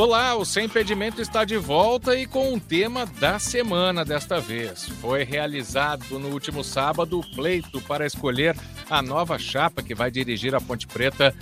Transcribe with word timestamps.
Olá, 0.00 0.34
o 0.34 0.46
Sem 0.46 0.64
Impedimento 0.64 1.20
está 1.20 1.44
de 1.44 1.58
volta 1.58 2.16
e 2.18 2.26
com 2.26 2.54
um 2.54 2.58
tema 2.58 3.04
da 3.04 3.38
semana 3.38 4.02
desta 4.02 4.40
vez. 4.40 4.88
Foi 4.88 5.24
realizado 5.24 6.18
no 6.18 6.28
último 6.28 6.64
sábado 6.64 7.20
o 7.20 7.34
pleito 7.36 7.82
para 7.82 8.06
escolher 8.06 8.56
a 8.88 9.02
nova 9.02 9.38
chapa 9.38 9.82
que 9.82 9.94
vai 9.94 10.10
dirigir 10.10 10.54
a 10.54 10.60
Ponte 10.60 10.86
Preta 10.86 11.34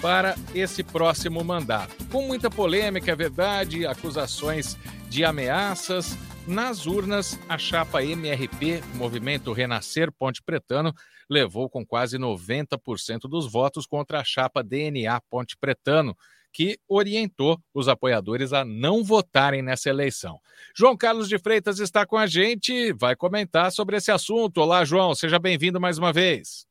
para 0.00 0.36
esse 0.54 0.84
próximo 0.84 1.42
mandato. 1.42 2.06
Com 2.06 2.24
muita 2.24 2.48
polêmica, 2.48 3.10
é 3.10 3.16
verdade, 3.16 3.84
acusações 3.84 4.78
de 5.08 5.24
ameaças. 5.24 6.16
Nas 6.46 6.86
urnas, 6.86 7.36
a 7.48 7.58
chapa 7.58 8.04
MRP, 8.04 8.80
Movimento 8.94 9.52
Renascer 9.52 10.12
Ponte 10.12 10.40
Pretano, 10.40 10.94
levou 11.28 11.68
com 11.68 11.84
quase 11.84 12.16
90% 12.16 13.22
dos 13.28 13.50
votos 13.50 13.88
contra 13.88 14.20
a 14.20 14.24
chapa 14.24 14.62
DNA 14.62 15.20
Ponte 15.28 15.56
Pretano, 15.56 16.16
que 16.54 16.78
orientou 16.88 17.58
os 17.74 17.88
apoiadores 17.88 18.52
a 18.52 18.64
não 18.64 19.02
votarem 19.02 19.60
nessa 19.60 19.90
eleição. 19.90 20.38
João 20.74 20.96
Carlos 20.96 21.28
de 21.28 21.36
Freitas 21.36 21.80
está 21.80 22.06
com 22.06 22.16
a 22.16 22.28
gente, 22.28 22.92
vai 22.92 23.16
comentar 23.16 23.72
sobre 23.72 23.96
esse 23.96 24.12
assunto. 24.12 24.60
Olá, 24.60 24.84
João, 24.84 25.16
seja 25.16 25.40
bem-vindo 25.40 25.80
mais 25.80 25.98
uma 25.98 26.12
vez. 26.12 26.64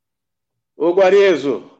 Ô, 0.74 0.92
Guarezo, 0.92 1.70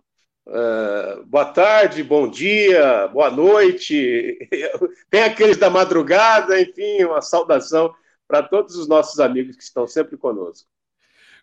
uh, 0.46 1.24
boa 1.24 1.46
tarde, 1.46 2.02
bom 2.02 2.28
dia, 2.28 3.08
boa 3.08 3.30
noite. 3.30 4.38
Tem 5.08 5.22
aqueles 5.22 5.56
da 5.56 5.70
madrugada, 5.70 6.60
enfim, 6.60 7.04
uma 7.04 7.22
saudação 7.22 7.94
para 8.28 8.42
todos 8.42 8.76
os 8.76 8.86
nossos 8.86 9.18
amigos 9.18 9.56
que 9.56 9.62
estão 9.62 9.86
sempre 9.86 10.18
conosco. 10.18 10.68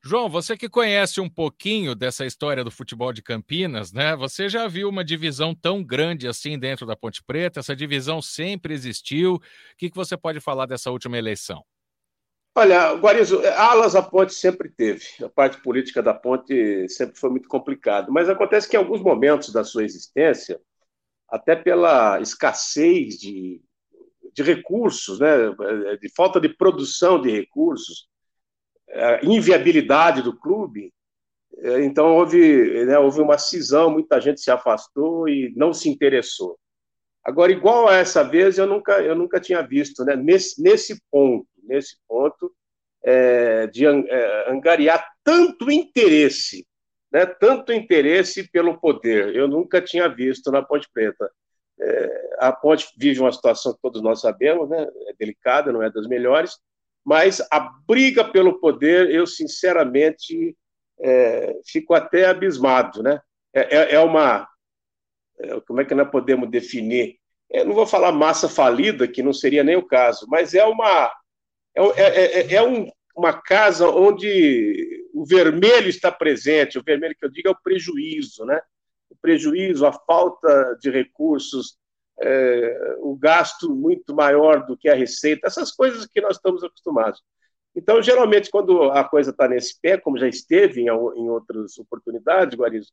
João, 0.03 0.27
você 0.27 0.57
que 0.57 0.67
conhece 0.67 1.21
um 1.21 1.29
pouquinho 1.29 1.93
dessa 1.93 2.25
história 2.25 2.63
do 2.63 2.71
futebol 2.71 3.13
de 3.13 3.21
Campinas, 3.21 3.93
né? 3.93 4.15
Você 4.15 4.49
já 4.49 4.67
viu 4.67 4.89
uma 4.89 5.05
divisão 5.05 5.53
tão 5.53 5.83
grande 5.83 6.27
assim 6.27 6.57
dentro 6.57 6.87
da 6.87 6.95
Ponte 6.95 7.23
Preta? 7.23 7.59
Essa 7.59 7.75
divisão 7.75 8.19
sempre 8.19 8.73
existiu. 8.73 9.35
O 9.35 9.41
que, 9.77 9.91
que 9.91 9.95
você 9.95 10.17
pode 10.17 10.39
falar 10.39 10.65
dessa 10.65 10.89
última 10.89 11.19
eleição? 11.19 11.63
Olha, 12.55 12.93
Guarizo, 12.95 13.41
alas 13.55 13.95
a 13.95 14.01
ponte 14.01 14.33
sempre 14.33 14.69
teve. 14.69 15.05
A 15.23 15.29
parte 15.29 15.61
política 15.61 16.01
da 16.01 16.15
ponte 16.15 16.89
sempre 16.89 17.17
foi 17.17 17.29
muito 17.29 17.47
complicada. 17.47 18.11
Mas 18.11 18.27
acontece 18.27 18.67
que 18.67 18.75
em 18.75 18.79
alguns 18.79 19.01
momentos 19.01 19.53
da 19.53 19.63
sua 19.63 19.83
existência, 19.83 20.59
até 21.29 21.55
pela 21.55 22.19
escassez 22.19 23.19
de, 23.19 23.61
de 24.33 24.43
recursos, 24.43 25.19
né, 25.19 25.27
de 26.01 26.09
falta 26.09 26.41
de 26.41 26.49
produção 26.49 27.21
de 27.21 27.29
recursos, 27.29 28.10
inviabilidade 29.23 30.21
do 30.21 30.37
clube, 30.37 30.91
é, 31.57 31.83
então 31.83 32.15
houve, 32.15 32.85
né, 32.85 32.97
houve 32.97 33.21
uma 33.21 33.37
cisão, 33.37 33.91
muita 33.91 34.19
gente 34.19 34.41
se 34.41 34.49
afastou 34.49 35.27
e 35.27 35.53
não 35.55 35.73
se 35.73 35.89
interessou. 35.89 36.57
Agora, 37.23 37.51
igual 37.51 37.87
a 37.87 37.95
essa 37.95 38.23
vez, 38.23 38.57
eu 38.57 38.65
nunca, 38.65 38.99
eu 39.01 39.15
nunca 39.15 39.39
tinha 39.39 39.61
visto, 39.61 40.03
né, 40.03 40.15
nesse, 40.15 40.61
nesse 40.61 40.99
ponto, 41.11 41.47
nesse 41.63 41.97
ponto, 42.07 42.51
é, 43.03 43.67
de 43.67 43.85
é, 43.85 44.51
angariar 44.51 45.07
tanto 45.23 45.69
interesse, 45.69 46.65
né, 47.11 47.25
tanto 47.25 47.71
interesse 47.71 48.49
pelo 48.49 48.79
poder. 48.79 49.35
Eu 49.35 49.47
nunca 49.47 49.81
tinha 49.81 50.07
visto 50.07 50.51
na 50.51 50.63
Ponte 50.63 50.89
Preta. 50.91 51.29
É, 51.79 52.29
a 52.39 52.51
Ponte 52.51 52.87
vive 52.97 53.19
uma 53.19 53.31
situação 53.31 53.73
que 53.73 53.81
todos 53.81 54.01
nós 54.01 54.21
sabemos, 54.21 54.67
né, 54.69 54.87
é 55.07 55.13
delicada, 55.19 55.71
não 55.71 55.83
é 55.83 55.91
das 55.91 56.07
melhores, 56.07 56.57
mas 57.05 57.41
a 57.51 57.59
briga 57.87 58.23
pelo 58.23 58.59
poder, 58.59 59.09
eu 59.09 59.25
sinceramente 59.25 60.55
é, 60.99 61.59
fico 61.65 61.93
até 61.93 62.27
abismado, 62.27 63.01
né? 63.01 63.19
É, 63.53 63.77
é, 63.77 63.95
é 63.95 63.99
uma, 63.99 64.47
é, 65.39 65.59
como 65.61 65.81
é 65.81 65.85
que 65.85 65.95
nós 65.95 66.09
podemos 66.09 66.49
definir? 66.49 67.17
Eu 67.49 67.65
não 67.65 67.73
vou 67.73 67.85
falar 67.85 68.11
massa 68.11 68.47
falida, 68.47 69.07
que 69.07 69.23
não 69.23 69.33
seria 69.33 69.63
nem 69.63 69.75
o 69.75 69.85
caso, 69.85 70.25
mas 70.29 70.53
é 70.53 70.63
uma, 70.63 71.11
é, 71.75 72.55
é 72.55 72.63
um, 72.63 72.89
uma 73.15 73.33
casa 73.41 73.89
onde 73.89 75.07
o 75.13 75.25
vermelho 75.25 75.89
está 75.89 76.11
presente. 76.11 76.79
O 76.79 76.83
vermelho 76.83 77.15
que 77.17 77.25
eu 77.25 77.31
digo 77.31 77.49
é 77.49 77.51
o 77.51 77.61
prejuízo, 77.61 78.45
né? 78.45 78.61
O 79.09 79.15
prejuízo, 79.21 79.85
a 79.85 79.91
falta 79.91 80.77
de 80.81 80.89
recursos, 80.89 81.77
é, 82.21 82.95
o 82.99 83.15
gasto 83.15 83.73
muito 83.73 84.15
maior 84.15 84.65
do 84.65 84.77
que 84.77 84.87
a 84.87 84.95
receita, 84.95 85.47
essas 85.47 85.71
coisas 85.71 86.05
que 86.05 86.21
nós 86.21 86.35
estamos 86.37 86.63
acostumados. 86.63 87.21
Então, 87.75 88.01
geralmente, 88.01 88.49
quando 88.49 88.91
a 88.91 89.03
coisa 89.03 89.31
está 89.31 89.47
nesse 89.47 89.79
pé, 89.81 89.97
como 89.97 90.17
já 90.17 90.27
esteve 90.27 90.81
em, 90.81 90.87
em 90.87 91.29
outras 91.29 91.77
oportunidades, 91.77 92.57
Guarizo, 92.57 92.91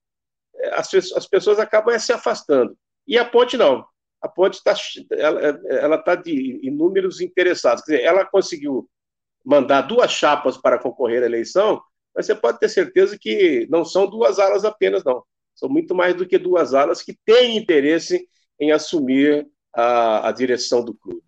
é, 0.54 0.74
as, 0.74 0.92
as, 0.94 1.26
pessoas 1.26 1.58
acabam 1.58 1.98
se 1.98 2.12
afastando. 2.12 2.76
E 3.06 3.18
a 3.18 3.24
ponte 3.24 3.56
não. 3.56 3.84
A 4.20 4.28
ponte 4.28 4.54
está 4.54 4.74
ela, 5.12 5.40
ela 5.68 5.98
tá 5.98 6.14
de 6.14 6.60
inúmeros 6.62 7.20
interessados. 7.20 7.84
Quer 7.84 7.96
dizer, 7.96 8.04
ela 8.04 8.24
conseguiu 8.24 8.88
mandar 9.44 9.82
duas 9.82 10.10
chapas 10.10 10.56
para 10.56 10.78
concorrer 10.78 11.22
à 11.22 11.26
eleição, 11.26 11.80
mas 12.14 12.26
você 12.26 12.34
pode 12.34 12.58
ter 12.58 12.68
certeza 12.68 13.16
que 13.18 13.66
não 13.70 13.84
são 13.84 14.08
duas 14.08 14.38
alas 14.38 14.64
apenas, 14.64 15.04
não. 15.04 15.22
São 15.54 15.68
muito 15.68 15.94
mais 15.94 16.14
do 16.14 16.26
que 16.26 16.38
duas 16.38 16.74
alas 16.74 17.02
que 17.02 17.16
têm 17.24 17.56
interesse 17.56 18.28
em 18.60 18.72
assumir 18.72 19.46
a, 19.74 20.28
a 20.28 20.32
direção 20.32 20.84
do 20.84 20.94
clube. 20.94 21.22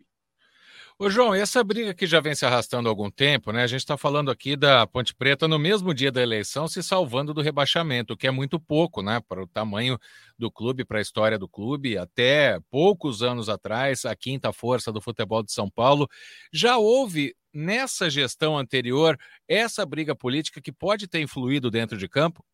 Ô 1.03 1.09
João, 1.09 1.35
essa 1.35 1.65
briga 1.65 1.95
que 1.95 2.07
já 2.07 2.21
vem 2.21 2.35
se 2.35 2.45
arrastando 2.45 2.87
há 2.87 2.93
algum 2.93 3.11
tempo, 3.11 3.53
né? 3.53 3.63
A 3.63 3.67
gente 3.67 3.81
está 3.81 3.97
falando 3.97 4.31
aqui 4.31 4.55
da 4.55 4.87
Ponte 4.87 5.15
Preta 5.15 5.49
no 5.49 5.59
mesmo 5.59 5.95
dia 5.95 6.13
da 6.13 6.21
eleição 6.21 6.69
se 6.69 6.83
salvando 6.83 7.33
do 7.33 7.41
rebaixamento, 7.41 8.13
o 8.13 8.17
que 8.19 8.27
é 8.27 8.31
muito 8.31 8.61
pouco, 8.61 9.01
né? 9.01 9.19
Para 9.27 9.43
o 9.43 9.47
tamanho 9.47 9.99
do 10.39 10.51
clube, 10.51 10.85
para 10.85 10.99
a 10.99 11.01
história 11.01 11.39
do 11.39 11.49
clube. 11.49 11.97
Até 11.97 12.61
poucos 12.71 13.23
anos 13.23 13.49
atrás, 13.49 14.05
a 14.05 14.15
quinta 14.15 14.53
força 14.53 14.93
do 14.93 15.01
futebol 15.01 15.43
de 15.43 15.53
São 15.53 15.71
Paulo. 15.71 16.07
Já 16.53 16.77
houve 16.77 17.35
nessa 17.51 18.11
gestão 18.11 18.59
anterior 18.59 19.19
essa 19.49 19.87
briga 19.87 20.15
política 20.15 20.61
que 20.61 20.71
pode 20.71 21.09
ter 21.09 21.21
influído 21.21 21.71
dentro 21.71 21.97
de 21.97 22.09
campo? 22.09 22.45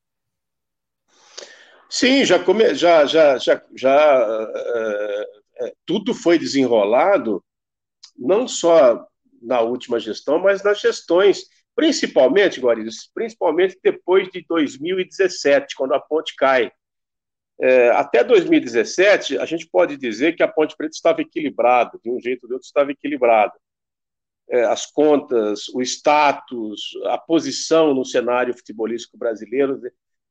Sim, 1.89 2.25
já, 2.25 2.43
come, 2.43 2.75
já, 2.75 3.07
já, 3.07 3.39
já, 3.39 3.63
já 3.75 4.53
é, 5.59 5.73
tudo 5.85 6.13
foi 6.13 6.39
desenrolado, 6.39 7.43
não 8.17 8.49
só 8.49 9.07
na 9.41 9.61
última 9.61 10.01
gestão, 10.01 10.39
mas 10.39 10.63
nas 10.63 10.81
gestões, 10.81 11.45
principalmente, 11.75 12.61
Guariz, 12.61 13.11
principalmente 13.15 13.79
depois 13.83 14.29
de 14.29 14.45
2017, 14.49 15.75
quando 15.77 15.95
a 15.95 16.01
ponte 16.01 16.35
cai. 16.37 16.71
É, 17.59 17.89
até 17.91 18.23
2017, 18.23 19.39
a 19.39 19.47
gente 19.47 19.67
pode 19.67 19.97
dizer 19.97 20.37
que 20.37 20.43
a 20.43 20.49
Ponte 20.49 20.77
Preta 20.77 20.95
estava 20.95 21.23
equilibrada, 21.23 21.99
de 22.03 22.11
um 22.11 22.21
jeito 22.21 22.45
ou 22.45 22.49
de 22.49 22.55
outro 22.55 22.67
estava 22.67 22.93
equilibrada. 22.93 23.55
É, 24.49 24.65
as 24.65 24.87
contas, 24.87 25.69
o 25.71 25.81
status, 25.81 26.91
a 27.07 27.17
posição 27.17 27.95
no 27.95 28.05
cenário 28.05 28.55
futebolístico 28.55 29.17
brasileiro 29.17 29.81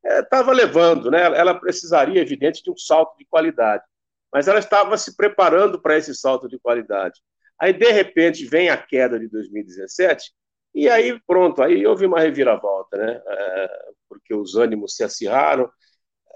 estava 0.05 0.51
é, 0.51 0.55
levando, 0.55 1.09
né? 1.09 1.21
Ela 1.21 1.59
precisaria, 1.59 2.21
evidente, 2.21 2.63
de 2.63 2.71
um 2.71 2.77
salto 2.77 3.17
de 3.17 3.25
qualidade, 3.25 3.83
mas 4.31 4.47
ela 4.47 4.59
estava 4.59 4.97
se 4.97 5.15
preparando 5.15 5.81
para 5.81 5.97
esse 5.97 6.13
salto 6.15 6.47
de 6.47 6.59
qualidade. 6.59 7.19
Aí, 7.59 7.73
de 7.73 7.91
repente, 7.91 8.45
vem 8.45 8.69
a 8.69 8.77
queda 8.77 9.19
de 9.19 9.27
2017 9.29 10.31
e 10.73 10.89
aí, 10.89 11.19
pronto, 11.25 11.63
aí 11.63 11.85
houve 11.87 12.05
uma 12.05 12.19
reviravolta, 12.19 12.97
né? 12.97 13.21
É, 13.25 13.89
porque 14.09 14.33
os 14.33 14.55
ânimos 14.55 14.95
se 14.95 15.03
acirraram, 15.03 15.69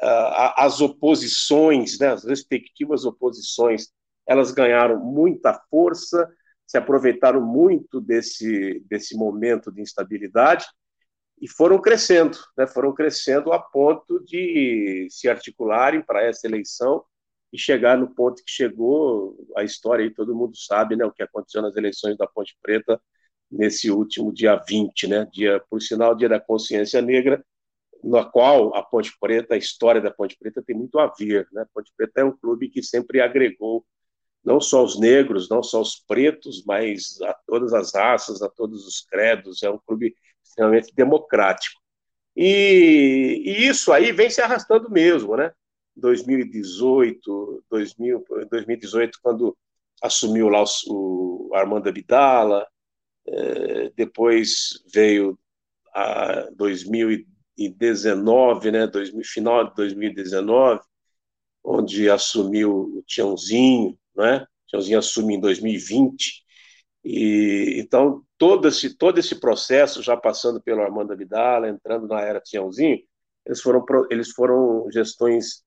as 0.02 0.80
oposições, 0.80 2.00
né, 2.00 2.08
as 2.08 2.24
respectivas 2.24 3.04
oposições, 3.06 3.90
elas 4.26 4.52
ganharam 4.52 4.98
muita 4.98 5.60
força, 5.70 6.30
se 6.66 6.78
aproveitaram 6.78 7.42
muito 7.42 8.00
desse, 8.00 8.80
desse 8.88 9.18
momento 9.18 9.72
de 9.72 9.82
instabilidade 9.82 10.66
e 11.42 11.48
foram 11.48 11.80
crescendo, 11.80 12.38
né? 12.58 12.68
foram 12.68 12.94
crescendo 12.94 13.52
a 13.52 13.60
ponto 13.60 14.24
de 14.24 15.08
se 15.10 15.30
articularem 15.30 16.02
para 16.02 16.24
essa 16.24 16.48
eleição 16.48 17.04
e 17.52 17.58
chegar 17.58 17.98
no 17.98 18.14
ponto 18.14 18.44
que 18.44 18.52
chegou, 18.52 19.36
a 19.56 19.64
história 19.64 20.04
aí 20.04 20.14
todo 20.14 20.36
mundo 20.36 20.56
sabe, 20.56 20.96
né, 20.96 21.04
o 21.06 21.12
que 21.12 21.24
aconteceu 21.24 21.62
nas 21.62 21.76
eleições 21.76 22.16
da 22.18 22.28
Ponte 22.28 22.56
Preta 22.62 23.02
nesse 23.50 23.90
último 23.90 24.32
dia 24.32 24.56
20, 24.56 25.08
né, 25.08 25.28
dia, 25.32 25.60
por 25.70 25.82
sinal, 25.82 26.14
dia 26.14 26.30
da 26.30 26.40
consciência 26.40 27.02
negra, 27.02 27.44
na 28.04 28.24
qual 28.24 28.76
a 28.76 28.84
Ponte 28.84 29.12
Preta, 29.20 29.56
a 29.56 29.58
história 29.58 30.00
da 30.00 30.12
Ponte 30.12 30.38
Preta 30.38 30.62
tem 30.62 30.76
muito 30.76 31.00
a 31.00 31.08
ver, 31.08 31.48
né, 31.52 31.66
Ponte 31.74 31.92
Preta 31.98 32.22
é 32.22 32.24
um 32.24 32.38
clube 32.38 32.70
que 32.70 32.84
sempre 32.84 33.20
agregou 33.20 33.84
não 34.44 34.62
só 34.62 34.84
os 34.84 35.00
negros, 35.00 35.50
não 35.50 35.62
só 35.62 35.82
os 35.82 35.96
pretos, 36.08 36.64
mas 36.66 37.20
a 37.22 37.34
todas 37.46 37.74
as 37.74 37.94
raças, 37.94 38.42
a 38.42 38.50
todos 38.50 38.88
os 38.88 39.02
credos, 39.02 39.64
é 39.64 39.70
um 39.70 39.80
clube 39.80 40.16
extremamente 40.50 40.94
democrático. 40.94 41.80
E, 42.36 43.42
e, 43.46 43.68
isso 43.68 43.92
aí 43.92 44.12
vem 44.12 44.30
se 44.30 44.42
arrastando 44.42 44.90
mesmo, 44.90 45.36
né? 45.36 45.52
2018, 45.96 47.64
2000, 47.70 48.24
2018 48.50 49.20
quando 49.22 49.58
assumiu 50.02 50.50
lá 50.50 50.64
o, 50.88 51.50
o 51.52 51.56
Armando 51.56 51.90
Abdala, 51.90 52.66
é, 53.28 53.92
depois 53.96 54.82
veio 54.94 55.38
a 55.94 56.48
2019, 56.56 58.72
né? 58.72 58.88
2000, 58.88 59.24
final 59.26 59.70
de 59.70 59.76
2019, 59.76 60.82
onde 61.64 62.10
assumiu 62.10 62.98
o 62.98 63.04
Tiãozinho, 63.06 63.98
né? 64.16 64.46
Tiãozinho 64.68 65.00
assume 65.00 65.36
em 65.36 65.40
2020, 65.40 66.44
e 67.04 67.80
então 67.80 68.24
todo 68.38 68.68
esse, 68.68 68.96
todo 68.98 69.20
esse 69.20 69.40
processo, 69.40 70.02
já 70.04 70.18
passando 70.18 70.62
pelo 70.62 70.82
Armando 70.82 71.14
Abdala, 71.14 71.70
entrando 71.70 72.08
na 72.08 72.22
era 72.22 72.42
Tiãozinho, 72.42 73.00
eles 73.46 73.62
foram, 73.62 73.84
eles 74.10 74.32
foram 74.32 74.90
gestões 74.92 75.64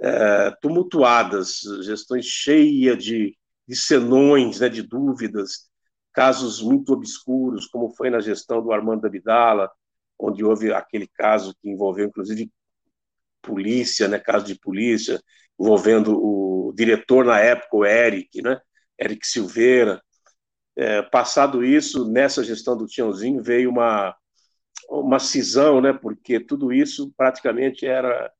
é, 0.00 0.50
tumultuadas, 0.62 1.60
gestões 1.82 2.26
cheias 2.26 3.02
de, 3.02 3.36
de 3.68 3.76
senões, 3.76 4.60
né, 4.60 4.68
de 4.68 4.82
dúvidas, 4.82 5.70
casos 6.12 6.62
muito 6.62 6.92
obscuros, 6.92 7.66
como 7.66 7.94
foi 7.94 8.10
na 8.10 8.20
gestão 8.20 8.62
do 8.62 8.72
Armando 8.72 9.06
Abdala, 9.06 9.70
onde 10.18 10.44
houve 10.44 10.72
aquele 10.72 11.06
caso 11.06 11.54
que 11.60 11.70
envolveu, 11.70 12.06
inclusive, 12.06 12.50
polícia, 13.42 14.08
né, 14.08 14.18
caso 14.18 14.44
de 14.46 14.54
polícia, 14.58 15.22
envolvendo 15.58 16.12
o 16.18 16.72
diretor 16.74 17.24
na 17.24 17.38
época, 17.38 17.76
o 17.76 17.84
Eric, 17.84 18.42
né, 18.42 18.60
Eric 18.98 19.26
Silveira. 19.26 20.02
É, 20.80 21.02
passado 21.02 21.62
isso, 21.62 22.10
nessa 22.10 22.42
gestão 22.42 22.74
do 22.74 22.86
Tiãozinho, 22.86 23.42
veio 23.42 23.68
uma, 23.68 24.16
uma 24.88 25.18
cisão, 25.18 25.78
né, 25.78 25.92
porque 25.92 26.40
tudo 26.40 26.72
isso 26.72 27.12
praticamente 27.18 27.84
era 27.84 28.32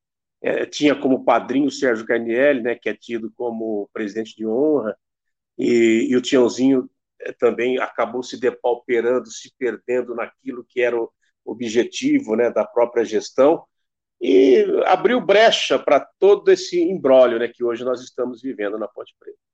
é, 0.43 0.65
tinha 0.65 0.95
como 0.99 1.23
padrinho 1.23 1.67
o 1.67 1.71
Sérgio 1.71 2.07
Carnielli, 2.07 2.63
né, 2.63 2.75
que 2.75 2.89
é 2.89 2.95
tido 2.95 3.31
como 3.37 3.91
presidente 3.93 4.35
de 4.35 4.47
honra, 4.47 4.97
e, 5.59 6.09
e 6.11 6.17
o 6.17 6.23
Tiãozinho 6.23 6.89
é, 7.21 7.31
também 7.33 7.79
acabou 7.79 8.23
se 8.23 8.41
depauperando, 8.41 9.31
se 9.31 9.53
perdendo 9.59 10.15
naquilo 10.15 10.65
que 10.67 10.81
era 10.81 10.97
o 10.99 11.13
objetivo 11.45 12.37
né, 12.37 12.51
da 12.51 12.65
própria 12.65 13.05
gestão, 13.05 13.67
e 14.19 14.65
abriu 14.87 15.21
brecha 15.21 15.79
para 15.79 16.01
todo 16.19 16.51
esse 16.51 16.81
embrólio 16.81 17.39
né, 17.39 17.49
que 17.49 17.63
hoje 17.63 17.85
nós 17.85 18.01
estamos 18.01 18.41
vivendo 18.41 18.79
na 18.79 18.89
Ponte 18.89 19.15
Preta. 19.21 19.50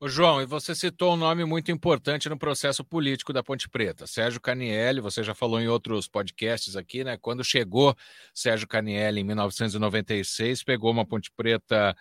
Ô 0.00 0.08
João, 0.08 0.40
e 0.40 0.46
você 0.46 0.76
citou 0.76 1.14
um 1.14 1.16
nome 1.16 1.44
muito 1.44 1.72
importante 1.72 2.28
no 2.28 2.38
processo 2.38 2.84
político 2.84 3.32
da 3.32 3.42
Ponte 3.42 3.68
Preta, 3.68 4.06
Sérgio 4.06 4.40
Canielli, 4.40 5.00
você 5.00 5.24
já 5.24 5.34
falou 5.34 5.60
em 5.60 5.66
outros 5.66 6.06
podcasts 6.06 6.76
aqui, 6.76 7.02
né? 7.02 7.16
Quando 7.20 7.42
chegou 7.42 7.96
Sérgio 8.32 8.68
Canielli 8.68 9.20
em 9.20 9.24
1996, 9.24 10.62
pegou 10.62 10.92
uma 10.92 11.04
Ponte 11.04 11.32
Preta 11.36 11.96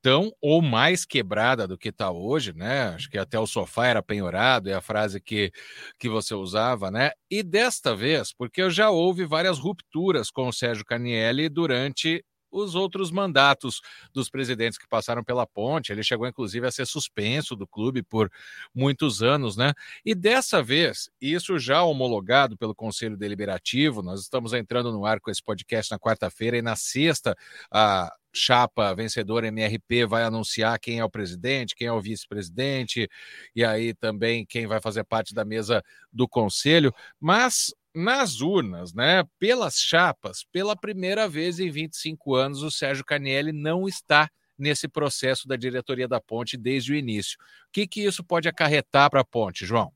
tão 0.00 0.32
ou 0.40 0.62
mais 0.62 1.04
quebrada 1.04 1.68
do 1.68 1.76
que 1.76 1.90
está 1.90 2.10
hoje, 2.10 2.54
né? 2.54 2.88
Acho 2.94 3.10
que 3.10 3.18
até 3.18 3.38
o 3.38 3.46
sofá 3.46 3.86
era 3.86 4.02
penhorado, 4.02 4.70
é 4.70 4.74
a 4.74 4.80
frase 4.80 5.20
que, 5.20 5.52
que 5.98 6.08
você 6.08 6.34
usava, 6.34 6.90
né? 6.90 7.10
E 7.30 7.42
desta 7.42 7.94
vez, 7.94 8.32
porque 8.32 8.70
já 8.70 8.88
houve 8.90 9.26
várias 9.26 9.58
rupturas 9.58 10.30
com 10.30 10.48
o 10.48 10.52
Sérgio 10.54 10.86
Canielli 10.86 11.50
durante 11.50 12.24
os 12.52 12.74
outros 12.74 13.10
mandatos 13.10 13.80
dos 14.12 14.28
presidentes 14.28 14.78
que 14.78 14.86
passaram 14.86 15.24
pela 15.24 15.46
ponte. 15.46 15.90
Ele 15.90 16.02
chegou, 16.02 16.26
inclusive, 16.26 16.66
a 16.66 16.70
ser 16.70 16.86
suspenso 16.86 17.56
do 17.56 17.66
clube 17.66 18.02
por 18.02 18.30
muitos 18.74 19.22
anos, 19.22 19.56
né? 19.56 19.72
E 20.04 20.14
dessa 20.14 20.62
vez, 20.62 21.10
isso 21.20 21.58
já 21.58 21.82
homologado 21.82 22.56
pelo 22.56 22.74
Conselho 22.74 23.16
Deliberativo, 23.16 24.02
nós 24.02 24.20
estamos 24.20 24.52
entrando 24.52 24.92
no 24.92 25.06
ar 25.06 25.18
com 25.18 25.30
esse 25.30 25.42
podcast 25.42 25.90
na 25.90 25.98
quarta-feira 25.98 26.58
e 26.58 26.62
na 26.62 26.76
sexta, 26.76 27.34
a 27.70 28.12
chapa 28.34 28.94
vencedora 28.94 29.46
MRP 29.48 30.06
vai 30.06 30.24
anunciar 30.24 30.78
quem 30.78 30.98
é 30.98 31.04
o 31.04 31.10
presidente, 31.10 31.74
quem 31.74 31.86
é 31.86 31.92
o 31.92 32.00
vice-presidente, 32.00 33.08
e 33.54 33.64
aí 33.64 33.92
também 33.94 34.46
quem 34.46 34.66
vai 34.66 34.80
fazer 34.80 35.04
parte 35.04 35.34
da 35.34 35.44
mesa 35.44 35.82
do 36.12 36.26
conselho, 36.26 36.94
mas 37.20 37.74
nas 37.94 38.40
urnas, 38.40 38.94
né, 38.94 39.24
pelas 39.38 39.76
chapas, 39.76 40.44
pela 40.50 40.76
primeira 40.76 41.28
vez 41.28 41.60
em 41.60 41.70
25 41.70 42.34
anos, 42.34 42.62
o 42.62 42.70
Sérgio 42.70 43.04
Canielli 43.04 43.52
não 43.52 43.86
está 43.86 44.30
nesse 44.58 44.88
processo 44.88 45.46
da 45.48 45.56
diretoria 45.56 46.06
da 46.06 46.20
Ponte 46.20 46.56
desde 46.56 46.92
o 46.92 46.96
início. 46.96 47.38
O 47.40 47.72
que, 47.72 47.86
que 47.86 48.04
isso 48.04 48.22
pode 48.22 48.48
acarretar 48.48 49.10
para 49.10 49.20
a 49.20 49.24
Ponte, 49.24 49.66
João? 49.66 49.92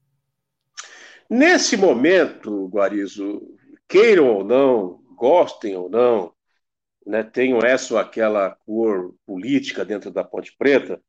Nesse 1.29 1.77
momento, 1.77 2.67
Guarizo, 2.69 3.43
queiram 3.89 4.29
ou 4.29 4.45
não, 4.45 5.01
gostem 5.17 5.77
ou 5.77 5.89
não, 5.89 6.33
né, 7.07 7.23
tenham 7.23 7.61
essa 7.61 7.95
ou 7.95 8.01
aquela 8.01 8.51
cor 8.51 9.15
política 9.25 9.85
dentro 9.85 10.11
da 10.11 10.25
Ponte 10.25 10.55
Preta, 10.57 11.01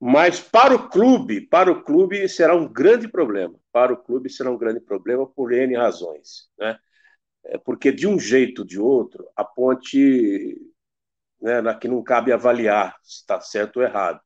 mas 0.00 0.40
para 0.40 0.74
o 0.74 0.88
clube, 0.88 1.42
para 1.42 1.70
o 1.70 1.82
clube 1.84 2.26
será 2.26 2.56
um 2.56 2.66
grande 2.66 3.06
problema. 3.06 3.54
Para 3.70 3.92
o 3.92 3.96
clube 3.98 4.30
será 4.30 4.50
um 4.50 4.56
grande 4.56 4.80
problema 4.80 5.26
por 5.26 5.52
N 5.52 5.76
razões. 5.76 6.48
Né? 6.58 6.78
É 7.44 7.58
porque, 7.58 7.92
de 7.92 8.06
um 8.06 8.18
jeito 8.18 8.60
ou 8.60 8.66
de 8.66 8.80
outro, 8.80 9.28
a 9.36 9.44
ponte, 9.44 10.58
né, 11.40 11.58
aqui 11.68 11.86
não 11.86 12.02
cabe 12.02 12.32
avaliar 12.32 12.96
se 13.02 13.16
está 13.16 13.40
certo 13.40 13.76
ou 13.78 13.82
errado, 13.82 14.20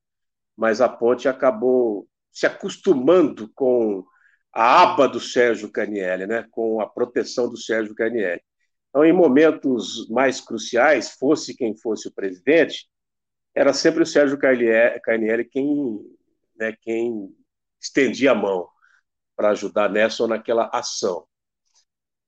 mas 0.56 0.80
a 0.80 0.88
ponte 0.88 1.28
acabou 1.28 2.08
se 2.30 2.46
acostumando 2.46 3.50
com 3.54 4.04
a 4.52 4.82
aba 4.82 5.08
do 5.08 5.18
Sérgio 5.18 5.70
Canielli, 5.70 6.26
né, 6.26 6.46
com 6.52 6.80
a 6.80 6.88
proteção 6.88 7.48
do 7.48 7.56
Sérgio 7.56 7.94
Canielli. 7.96 8.42
Então, 8.90 9.04
em 9.04 9.12
momentos 9.12 10.08
mais 10.08 10.40
cruciais, 10.40 11.16
fosse 11.18 11.56
quem 11.56 11.76
fosse 11.76 12.06
o 12.06 12.14
presidente, 12.14 12.88
era 13.54 13.72
sempre 13.72 14.02
o 14.02 14.06
Sérgio 14.06 14.38
Carnielli 14.38 15.44
quem, 15.44 16.00
né, 16.56 16.76
quem 16.80 17.34
estendia 17.80 18.32
a 18.32 18.34
mão 18.34 18.68
para 19.36 19.50
ajudar 19.50 19.88
nessa 19.88 20.22
ou 20.22 20.28
naquela 20.28 20.68
ação. 20.72 21.26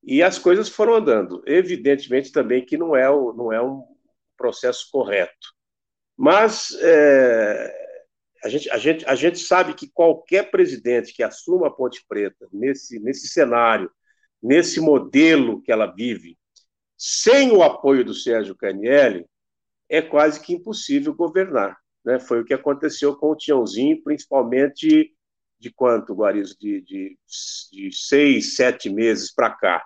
E 0.03 0.23
as 0.23 0.39
coisas 0.39 0.69
foram 0.69 0.95
andando. 0.95 1.43
Evidentemente 1.45 2.31
também 2.31 2.65
que 2.65 2.77
não 2.77 2.95
é, 2.95 3.09
o, 3.09 3.33
não 3.33 3.51
é 3.51 3.61
um 3.61 3.83
processo 4.37 4.87
correto. 4.91 5.53
Mas 6.15 6.71
é, 6.81 7.87
a, 8.43 8.49
gente, 8.49 8.69
a, 8.69 8.77
gente, 8.77 9.05
a 9.05 9.15
gente 9.15 9.39
sabe 9.39 9.73
que 9.73 9.89
qualquer 9.89 10.49
presidente 10.49 11.13
que 11.13 11.23
assuma 11.23 11.67
a 11.67 11.71
Ponte 11.71 12.05
Preta 12.07 12.47
nesse, 12.51 12.99
nesse 12.99 13.27
cenário, 13.27 13.91
nesse 14.41 14.79
modelo 14.79 15.61
que 15.61 15.71
ela 15.71 15.87
vive, 15.87 16.37
sem 16.97 17.51
o 17.51 17.61
apoio 17.61 18.05
do 18.05 18.13
Sérgio 18.13 18.55
Canielli, 18.55 19.25
é 19.89 20.01
quase 20.01 20.39
que 20.39 20.53
impossível 20.53 21.13
governar. 21.13 21.77
Né? 22.05 22.19
Foi 22.19 22.41
o 22.41 22.45
que 22.45 22.53
aconteceu 22.53 23.15
com 23.15 23.31
o 23.31 23.35
Tiãozinho, 23.35 24.01
principalmente 24.03 25.11
de 25.59 25.71
quanto, 25.71 26.13
Guarizo? 26.13 26.55
De, 26.59 26.81
de, 26.81 27.17
de 27.71 27.89
seis, 27.91 28.55
sete 28.55 28.89
meses 28.89 29.33
para 29.33 29.51
cá. 29.51 29.83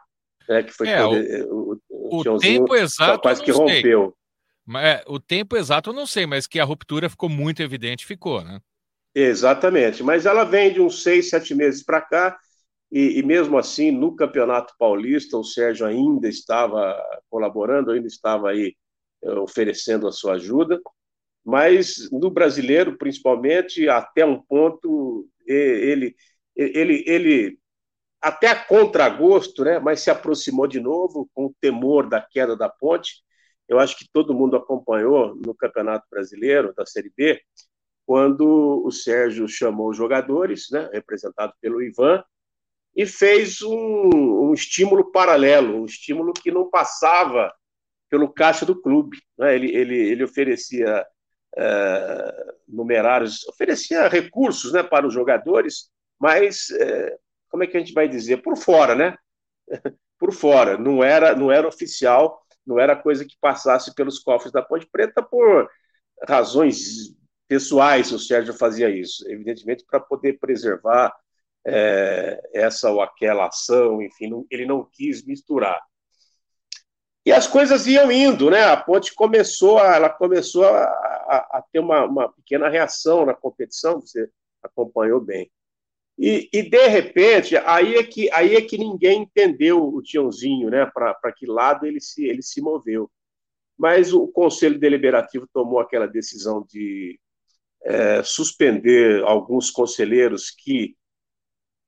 Né? 0.48 0.64
Que 0.64 0.72
foi 0.72 0.90
é, 0.90 1.04
o, 1.06 1.80
o, 1.90 2.20
o 2.20 2.38
tempo 2.38 2.76
exato 2.76 3.22
quase 3.22 3.44
que 3.44 3.52
rompeu. 3.52 4.16
Mas, 4.66 4.86
é, 4.86 5.04
o 5.08 5.20
tempo 5.20 5.58
exato 5.58 5.90
eu 5.90 5.94
não 5.94 6.06
sei, 6.06 6.26
mas 6.26 6.48
que 6.48 6.60
a 6.60 6.64
ruptura 6.64 7.10
ficou 7.10 7.30
muito 7.30 7.62
evidente, 7.62 8.06
ficou, 8.06 8.44
né? 8.44 8.60
Exatamente, 9.14 10.02
mas 10.04 10.26
ela 10.26 10.46
vem 10.46 10.72
de 10.72 10.80
uns 10.80 11.04
seis, 11.04 11.30
sete 11.30 11.54
meses 11.54 11.84
para 11.84 12.00
cá, 12.00 12.40
e, 12.90 13.20
e, 13.20 13.24
mesmo 13.24 13.58
assim, 13.58 13.90
no 13.90 14.16
Campeonato 14.16 14.74
Paulista, 14.78 15.38
o 15.38 15.44
Sérgio 15.44 15.86
ainda 15.86 16.28
estava 16.28 17.02
colaborando, 17.30 17.92
ainda 17.92 18.08
estava 18.08 18.50
aí 18.50 18.76
oferecendo 19.24 20.08
a 20.08 20.12
sua 20.12 20.34
ajuda, 20.34 20.80
mas 21.44 22.10
no 22.12 22.30
brasileiro, 22.30 22.98
principalmente, 22.98 23.90
até 23.90 24.26
um 24.26 24.42
ponto, 24.42 25.28
ele, 25.46 26.16
ele, 26.56 27.04
ele 27.08 27.60
até 28.22 28.48
a 28.48 28.64
contragosto, 28.64 29.64
né, 29.64 29.80
mas 29.80 30.02
se 30.02 30.12
aproximou 30.12 30.68
de 30.68 30.80
novo 30.80 31.30
com 31.34 31.46
o 31.46 31.56
temor 31.60 32.08
da 32.08 32.22
queda 32.22 32.56
da 32.56 32.70
ponte. 32.70 33.24
Eu 33.68 33.80
acho 33.80 33.98
que 33.98 34.06
todo 34.12 34.34
mundo 34.34 34.56
acompanhou 34.56 35.36
no 35.36 35.56
Campeonato 35.56 36.06
Brasileiro, 36.10 36.74
da 36.76 36.86
Série 36.86 37.12
B, 37.16 37.42
quando 38.06 38.84
o 38.86 38.92
Sérgio 38.92 39.48
chamou 39.48 39.90
os 39.90 39.98
jogadores, 39.98 40.68
né, 40.70 40.90
representado 40.94 41.54
pelo 41.60 41.82
Ivan, 41.82 42.24
e 42.96 43.06
fez 43.06 43.62
um, 43.62 44.50
um 44.50 44.54
estímulo 44.54 45.12
paralelo, 45.12 45.82
um 45.82 45.86
estímulo 45.86 46.34
que 46.34 46.52
não 46.52 46.70
passava 46.70 47.52
pelo 48.12 48.32
caixa 48.32 48.66
do 48.66 48.80
clube. 48.80 49.18
Né? 49.40 49.56
Ele, 49.56 49.76
ele, 49.76 49.98
ele 49.98 50.24
oferecia 50.24 51.06
é, 51.58 52.46
numerários, 52.68 53.48
oferecia 53.48 54.10
recursos 54.10 54.74
né, 54.74 54.84
para 54.84 55.08
os 55.08 55.14
jogadores, 55.14 55.90
mas, 56.20 56.70
é, 56.72 57.18
como 57.50 57.64
é 57.64 57.68
que 57.68 57.78
a 57.78 57.80
gente 57.80 57.94
vai 57.94 58.08
dizer? 58.08 58.44
Por 58.44 58.58
fora, 58.58 58.94
né? 58.94 59.16
Por 60.20 60.32
fora. 60.32 60.78
Não 60.78 61.04
era, 61.04 61.36
não 61.36 61.52
era 61.52 61.68
oficial, 61.68 62.46
não 62.64 62.78
era 62.80 62.96
coisa 62.96 63.26
que 63.26 63.36
passasse 63.42 63.96
pelos 63.96 64.20
cofres 64.20 64.52
da 64.52 64.62
Ponte 64.62 64.88
Preta 64.92 65.24
por 65.24 65.68
razões 66.28 67.16
pessoais 67.48 68.12
o 68.12 68.20
Sérgio 68.20 68.54
fazia 68.54 68.90
isso, 68.90 69.30
evidentemente 69.30 69.84
para 69.84 70.00
poder 70.00 70.40
preservar 70.40 71.14
é, 71.66 72.40
essa 72.54 72.90
ou 72.90 73.02
aquela 73.02 73.48
ação, 73.48 74.02
enfim, 74.02 74.30
não, 74.30 74.46
ele 74.50 74.66
não 74.66 74.88
quis 74.90 75.26
misturar. 75.26 75.82
E 77.26 77.32
as 77.32 77.48
coisas 77.48 77.86
iam 77.86 78.12
indo, 78.12 78.50
né? 78.50 78.64
A 78.64 78.78
Ponte 78.78 79.14
começou, 79.14 79.78
a, 79.78 79.96
ela 79.96 80.10
começou 80.10 80.66
a, 80.66 80.84
a, 80.84 81.58
a 81.58 81.64
ter 81.72 81.80
uma, 81.80 82.06
uma, 82.06 82.30
pequena 82.30 82.68
reação 82.68 83.26
na 83.26 83.34
competição, 83.34 84.02
você 84.02 84.30
acompanhou 84.64 85.22
bem. 85.22 85.50
E, 86.18 86.50
e, 86.52 86.64
de 86.64 86.88
repente, 86.88 87.56
aí 87.58 87.96
é 87.96 88.04
que 88.04 88.30
aí 88.32 88.56
é 88.56 88.62
que 88.62 88.78
ninguém 88.78 89.22
entendeu 89.24 89.84
o 89.84 90.02
Tiãozinho, 90.02 90.70
né? 90.70 90.86
Para 90.86 91.32
que 91.32 91.46
lado 91.46 91.86
ele 91.86 92.00
se 92.00 92.26
ele 92.26 92.42
se 92.42 92.62
moveu. 92.62 93.10
Mas 93.78 94.14
o 94.14 94.28
Conselho 94.28 94.80
Deliberativo 94.80 95.48
tomou 95.52 95.80
aquela 95.80 96.08
decisão 96.08 96.66
de 96.68 97.20
é, 97.84 98.24
suspender 98.24 99.24
alguns 99.24 99.72
conselheiros 99.72 100.52
que 100.52 100.96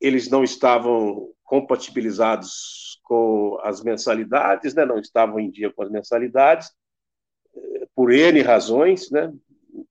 eles 0.02 0.30
não 0.30 0.44
estavam 0.44 1.32
compatibilizados 1.44 2.93
com 3.04 3.60
as 3.64 3.84
mensalidades, 3.84 4.74
né, 4.74 4.86
não 4.86 5.00
estavam 5.00 5.40
em 5.40 5.50
dia 5.50 5.72
com 5.72 5.84
as 5.84 5.92
mensalidades, 5.92 6.72
é, 7.56 7.88
por 7.96 8.12
N 8.12 8.42
razões, 8.42 9.12
né, 9.12 9.32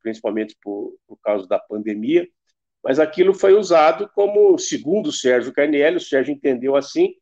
principalmente 0.03 0.57
por, 0.63 0.95
por 1.07 1.17
causa 1.23 1.47
da 1.47 1.59
pandemia, 1.59 2.27
mas 2.83 2.99
aquilo 2.99 3.33
foi 3.33 3.55
usado 3.55 4.11
como, 4.15 4.59
segundo 4.59 5.09
o 5.09 5.13
Sérgio 5.13 5.53
Carnielli, 5.53 5.97
o 5.97 6.01
Sérgio 6.01 6.35
entendeu 6.35 6.75
assim, 6.75 7.15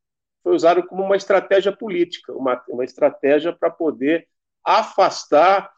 foi 0.42 0.54
usado 0.54 0.86
como 0.86 1.02
uma 1.04 1.16
estratégia 1.16 1.70
política, 1.70 2.32
uma, 2.32 2.62
uma 2.68 2.84
estratégia 2.84 3.52
para 3.52 3.70
poder 3.70 4.26
afastar 4.64 5.70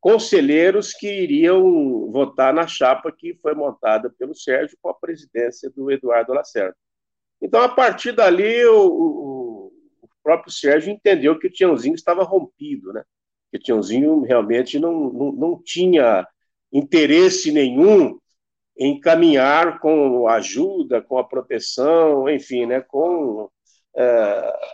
conselheiros 0.00 0.92
que 0.92 1.06
iriam 1.06 2.10
votar 2.10 2.52
na 2.52 2.66
chapa 2.66 3.12
que 3.12 3.34
foi 3.40 3.54
montada 3.54 4.10
pelo 4.18 4.34
Sérgio 4.34 4.76
com 4.82 4.90
a 4.90 4.94
presidência 4.94 5.70
do 5.70 5.90
Eduardo 5.90 6.34
Lacerda. 6.34 6.76
Então, 7.40 7.62
a 7.62 7.68
partir 7.68 8.12
dali, 8.12 8.64
o, 8.66 8.86
o 8.86 9.41
próprio 10.22 10.52
Sérgio 10.52 10.92
entendeu 10.92 11.38
que 11.38 11.46
o 11.46 11.50
Tiãozinho 11.50 11.94
estava 11.94 12.22
rompido, 12.22 12.92
né? 12.92 13.02
que 13.50 13.58
o 13.58 13.60
Tiãozinho 13.60 14.20
realmente 14.22 14.78
não, 14.78 15.12
não, 15.12 15.32
não 15.32 15.62
tinha 15.62 16.26
interesse 16.72 17.52
nenhum 17.52 18.18
em 18.76 18.98
caminhar 18.98 19.78
com 19.78 20.26
ajuda, 20.26 21.02
com 21.02 21.18
a 21.18 21.24
proteção, 21.24 22.28
enfim, 22.28 22.64
né, 22.64 22.80
com, 22.80 23.50
é, 23.94 24.04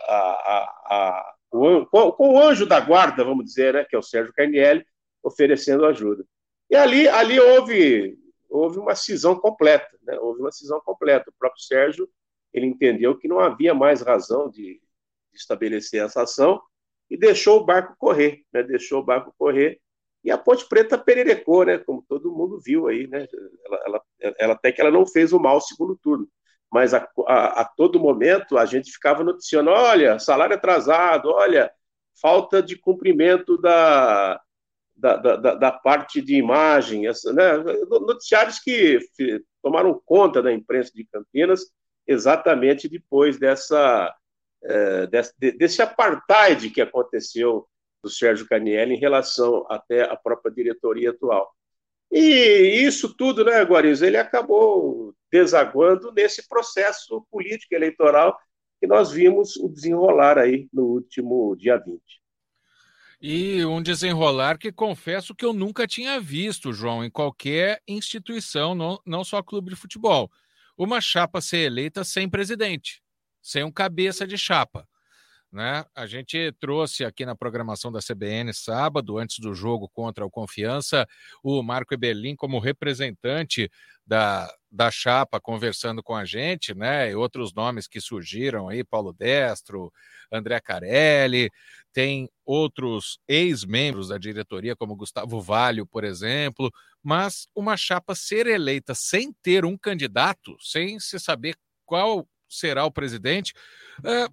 a, 0.07 0.15
a, 0.15 0.73
a, 0.89 1.35
o, 1.51 1.85
com, 1.87 2.11
com, 2.13 2.33
o 2.35 2.39
anjo 2.39 2.65
da 2.65 2.79
guarda, 2.79 3.23
vamos 3.25 3.43
dizer, 3.43 3.73
né, 3.73 3.83
que 3.83 3.95
é 3.95 3.99
o 3.99 4.03
Sérgio 4.03 4.33
Carnielli, 4.33 4.85
oferecendo 5.21 5.85
ajuda. 5.85 6.25
E 6.69 6.75
ali, 6.75 7.07
ali 7.09 7.37
houve, 7.37 8.17
houve 8.49 8.79
uma 8.79 8.95
cisão 8.95 9.35
completa, 9.35 9.89
né, 10.03 10.17
houve 10.19 10.39
uma 10.39 10.51
cisão 10.51 10.79
completa. 10.79 11.29
O 11.29 11.33
próprio 11.37 11.61
Sérgio 11.61 12.09
ele 12.53 12.65
entendeu 12.65 13.17
que 13.17 13.27
não 13.27 13.39
havia 13.39 13.73
mais 13.73 14.01
razão 14.01 14.49
de, 14.49 14.79
de 14.81 14.88
estabelecer 15.33 16.03
essa 16.03 16.23
ação 16.23 16.61
e 17.09 17.17
deixou 17.17 17.59
o 17.61 17.65
barco 17.65 17.95
correr, 17.97 18.43
né, 18.53 18.63
deixou 18.63 18.99
o 18.99 19.05
barco 19.05 19.33
correr 19.37 19.79
e 20.23 20.31
a 20.31 20.37
Ponte 20.37 20.67
Preta 20.67 20.97
pererecou, 20.97 21.65
né? 21.65 21.77
Como 21.77 22.03
todo 22.07 22.31
mundo 22.31 22.59
viu 22.59 22.87
aí, 22.87 23.07
né? 23.07 23.25
Ela, 23.65 23.79
ela, 23.85 24.03
ela 24.39 24.53
até 24.53 24.71
que 24.71 24.81
ela 24.81 24.91
não 24.91 25.05
fez 25.05 25.31
o 25.31 25.39
mal 25.39 25.61
segundo 25.61 25.97
turno, 25.97 26.27
mas 26.71 26.93
a, 26.93 27.07
a, 27.27 27.61
a, 27.61 27.65
todo 27.65 27.99
momento 27.99 28.57
a 28.57 28.65
gente 28.65 28.91
ficava 28.91 29.23
noticiando: 29.23 29.69
olha, 29.69 30.19
salário 30.19 30.55
atrasado, 30.55 31.29
olha, 31.29 31.71
falta 32.21 32.61
de 32.61 32.77
cumprimento 32.77 33.57
da, 33.57 34.41
da, 34.95 35.15
da, 35.15 35.55
da 35.55 35.71
parte 35.71 36.21
de 36.21 36.35
imagem, 36.35 37.07
essa, 37.07 37.31
né? 37.31 37.57
noticiários 37.89 38.59
que 38.59 38.99
tomaram 39.63 40.01
conta 40.05 40.41
da 40.41 40.51
imprensa 40.51 40.91
de 40.93 41.05
Campinas 41.05 41.61
exatamente 42.05 42.89
depois 42.89 43.37
dessa, 43.39 44.13
é, 44.63 45.07
desse, 45.07 45.33
desse 45.57 45.81
apartheid 45.81 46.69
que 46.69 46.81
aconteceu 46.81 47.67
do 48.03 48.09
Sérgio 48.09 48.47
Canielli 48.47 48.95
em 48.95 48.99
relação 48.99 49.65
até 49.69 50.03
à 50.03 50.15
própria 50.15 50.53
diretoria 50.53 51.11
atual. 51.11 51.53
E 52.11 52.81
isso 52.83 53.15
tudo, 53.15 53.45
né, 53.45 53.61
Guariz, 53.63 54.01
ele 54.01 54.17
acabou 54.17 55.13
desaguando 55.31 56.11
nesse 56.11 56.47
processo 56.47 57.25
político 57.29 57.75
eleitoral 57.75 58.37
que 58.79 58.87
nós 58.87 59.11
vimos 59.11 59.55
o 59.57 59.67
desenrolar 59.69 60.37
aí 60.37 60.67
no 60.73 60.85
último 60.85 61.55
dia 61.55 61.77
20. 61.77 62.01
E 63.21 63.65
um 63.65 63.81
desenrolar 63.81 64.57
que 64.57 64.71
confesso 64.71 65.35
que 65.35 65.43
eu 65.43 65.51
nunca 65.51 65.85
tinha 65.85 66.19
visto, 66.21 66.71
João, 66.71 67.03
em 67.03 67.09
qualquer 67.09 67.81
instituição, 67.85 68.73
não, 68.73 68.97
não 69.05 69.25
só 69.25 69.43
clube 69.43 69.69
de 69.69 69.75
futebol. 69.75 70.31
Uma 70.77 71.01
chapa 71.01 71.41
ser 71.41 71.65
eleita 71.65 72.05
sem 72.05 72.29
presidente, 72.29 73.03
sem 73.41 73.63
um 73.63 73.71
cabeça 73.71 74.25
de 74.25 74.37
chapa. 74.37 74.87
Né? 75.51 75.83
A 75.95 76.05
gente 76.05 76.51
trouxe 76.59 77.03
aqui 77.03 77.25
na 77.25 77.35
programação 77.35 77.91
da 77.91 77.99
CBN 77.99 78.53
sábado, 78.53 79.17
antes 79.17 79.39
do 79.39 79.53
jogo 79.55 79.89
contra 79.89 80.23
o 80.23 80.29
Confiança, 80.29 81.07
o 81.43 81.63
Marco 81.63 81.91
Eberlin 81.93 82.35
como 82.35 82.59
representante 82.59 83.69
da, 84.05 84.51
da 84.71 84.91
chapa 84.91 85.39
conversando 85.41 86.03
com 86.03 86.15
a 86.15 86.23
gente, 86.23 86.75
né? 86.75 87.11
E 87.11 87.15
outros 87.15 87.51
nomes 87.53 87.87
que 87.87 87.99
surgiram 87.99 88.69
aí, 88.69 88.83
Paulo 88.83 89.11
Destro, 89.11 89.91
André 90.31 90.59
Carelli, 90.59 91.49
tem 91.91 92.29
outros 92.45 93.19
ex-membros 93.27 94.09
da 94.09 94.19
diretoria, 94.19 94.75
como 94.75 94.95
Gustavo 94.95 95.41
Valho, 95.41 95.85
por 95.85 96.03
exemplo, 96.03 96.71
mas 97.01 97.47
uma 97.55 97.75
chapa 97.75 98.13
ser 98.13 98.45
eleita 98.45 98.93
sem 98.93 99.33
ter 99.41 99.65
um 99.65 99.75
candidato, 99.75 100.55
sem 100.59 100.99
se 100.99 101.19
saber 101.19 101.55
qual 101.85 102.27
será 102.49 102.85
o 102.85 102.91
presidente. 102.91 103.53
É, 104.03 104.27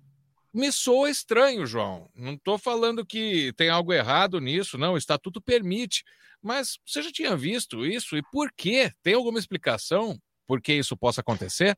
me 0.52 0.72
soa 0.72 1.10
estranho, 1.10 1.66
João. 1.66 2.08
Não 2.14 2.32
estou 2.32 2.58
falando 2.58 3.04
que 3.04 3.52
tem 3.56 3.68
algo 3.68 3.92
errado 3.92 4.40
nisso, 4.40 4.78
não. 4.78 4.94
O 4.94 4.98
estatuto 4.98 5.40
permite. 5.40 6.02
Mas 6.42 6.78
você 6.86 7.02
já 7.02 7.12
tinha 7.12 7.36
visto 7.36 7.84
isso? 7.84 8.16
E 8.16 8.22
por 8.32 8.50
quê? 8.56 8.90
Tem 9.02 9.14
alguma 9.14 9.38
explicação 9.38 10.18
por 10.46 10.60
que 10.60 10.72
isso 10.72 10.96
possa 10.96 11.20
acontecer? 11.20 11.76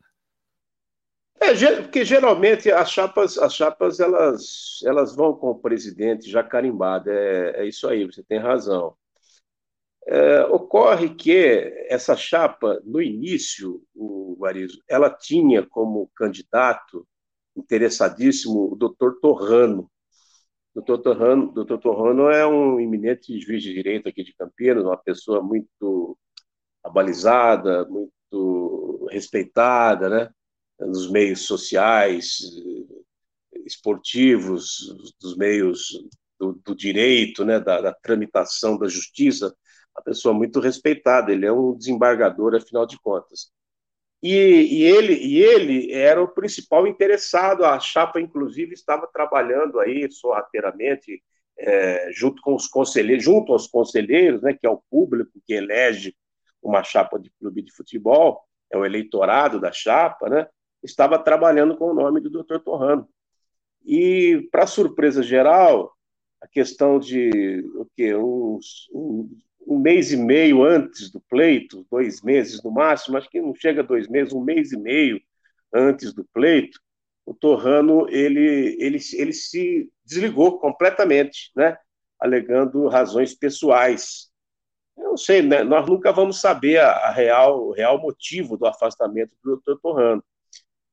É, 1.41 1.55
porque 1.83 2.05
geralmente 2.05 2.71
as 2.71 2.91
chapas, 2.91 3.39
as 3.39 3.55
chapas 3.55 4.01
elas, 4.01 4.81
elas 4.85 5.15
vão 5.15 5.35
com 5.35 5.51
o 5.51 5.59
presidente 5.59 6.31
já 6.31 6.43
carimbado. 6.43 7.11
É, 7.11 7.63
é 7.63 7.67
isso 7.67 7.89
aí, 7.89 8.05
você 8.05 8.23
tem 8.23 8.39
razão. 8.39 8.95
É, 10.11 10.43
ocorre 10.47 11.15
que 11.15 11.35
essa 11.87 12.17
chapa, 12.17 12.81
no 12.83 13.03
início, 13.03 13.83
o 13.95 14.35
Guarizo, 14.39 14.83
ela 14.89 15.11
tinha 15.11 15.63
como 15.67 16.11
candidato 16.17 17.07
interessadíssimo 17.55 18.73
o 18.73 18.77
doutor 18.77 19.19
Torrano. 19.21 19.91
Doutor 20.75 20.99
Torrano, 20.99 21.53
doutor 21.53 21.79
Torrano 21.79 22.31
é 22.31 22.47
um 22.47 22.81
eminente 22.81 23.39
juiz 23.39 23.63
de 23.63 23.75
direito 23.75 24.09
aqui 24.09 24.25
de 24.25 24.35
Campinas, 24.35 24.85
uma 24.85 24.97
pessoa 24.97 25.43
muito 25.43 26.17
abalizada, 26.83 27.85
muito 27.87 29.07
respeitada, 29.11 30.09
né? 30.09 30.31
nos 30.81 31.11
meios 31.11 31.43
sociais, 31.43 32.39
esportivos, 33.67 35.13
dos 35.21 35.37
meios 35.37 35.91
do, 36.39 36.55
do 36.65 36.75
direito, 36.75 37.45
né? 37.45 37.61
Da, 37.61 37.81
da, 37.81 37.93
tramitação 37.93 38.79
da 38.79 38.89
justiça, 38.89 39.55
uma 39.99 40.03
pessoa 40.03 40.33
muito 40.33 40.61
respeitada. 40.61 41.33
Ele 41.33 41.45
é 41.45 41.53
um 41.53 41.77
desembargador, 41.77 42.55
afinal 42.55 42.87
de 42.87 42.99
contas. 43.01 43.51
E, 44.23 44.31
e, 44.31 44.83
ele, 44.83 45.15
e 45.15 45.43
ele 45.43 45.93
era 45.93 46.23
o 46.23 46.29
principal 46.29 46.87
interessado, 46.87 47.65
a 47.65 47.79
chapa, 47.79 48.21
inclusive, 48.21 48.75
estava 48.75 49.07
trabalhando 49.07 49.79
aí 49.79 50.11
sorrateiramente, 50.11 51.23
é, 51.57 52.11
junto 52.13 52.43
com 52.43 52.55
os 52.55 52.67
conselheiros, 52.67 53.25
junto 53.25 53.53
aos 53.53 53.69
conselheiros, 53.69 54.43
né, 54.43 54.55
que 54.55 54.67
é 54.67 54.71
o 54.71 54.83
público 54.91 55.41
que 55.47 55.53
elege 55.55 56.17
uma 56.61 56.83
chapa 56.83 57.19
de 57.19 57.31
clube 57.39 57.63
de 57.63 57.73
futebol, 57.73 58.43
é 58.71 58.77
o 58.77 58.85
eleitorado 58.85 59.61
da 59.61 59.71
chapa, 59.71 60.29
né, 60.29 60.49
estava 60.83 61.19
trabalhando 61.19 61.77
com 61.77 61.91
o 61.91 61.95
nome 61.95 62.21
do 62.21 62.31
Dr. 62.31 62.59
Torrano. 62.59 63.09
E, 63.85 64.49
para 64.51 64.67
surpresa 64.67 65.23
geral, 65.23 65.93
a 66.41 66.49
questão 66.49 66.99
de 66.99 67.65
o 67.77 67.87
que 67.97 68.15
uns, 68.17 68.89
uns 68.93 69.48
um 69.69 69.79
mês 69.79 70.13
e 70.13 70.17
meio 70.17 70.65
antes 70.65 71.11
do 71.11 71.21
pleito, 71.21 71.87
dois 71.91 72.23
meses 72.23 72.63
no 72.63 72.71
máximo, 72.71 73.19
acho 73.19 73.29
que 73.29 73.41
não 73.41 73.55
chega 73.55 73.83
a 73.83 73.85
dois 73.85 74.09
meses, 74.09 74.33
um 74.33 74.43
mês 74.43 74.73
e 74.73 74.79
meio 74.79 75.21
antes 75.73 76.15
do 76.15 76.25
pleito, 76.33 76.81
o 77.27 77.35
Torrano 77.35 78.09
ele, 78.09 78.77
ele, 78.81 78.99
ele 79.13 79.33
se 79.35 79.91
desligou 80.03 80.59
completamente, 80.59 81.51
né? 81.55 81.77
alegando 82.19 82.89
razões 82.89 83.35
pessoais. 83.35 84.31
Eu 84.97 85.11
não 85.11 85.17
sei, 85.19 85.43
né? 85.43 85.63
nós 85.63 85.87
nunca 85.87 86.11
vamos 86.11 86.41
saber 86.41 86.81
a, 86.81 86.91
a 86.91 87.11
real, 87.11 87.69
o 87.69 87.73
real 87.73 88.01
motivo 88.01 88.57
do 88.57 88.67
afastamento 88.67 89.37
do 89.45 89.51
doutor 89.51 89.79
Torrano. 89.81 90.25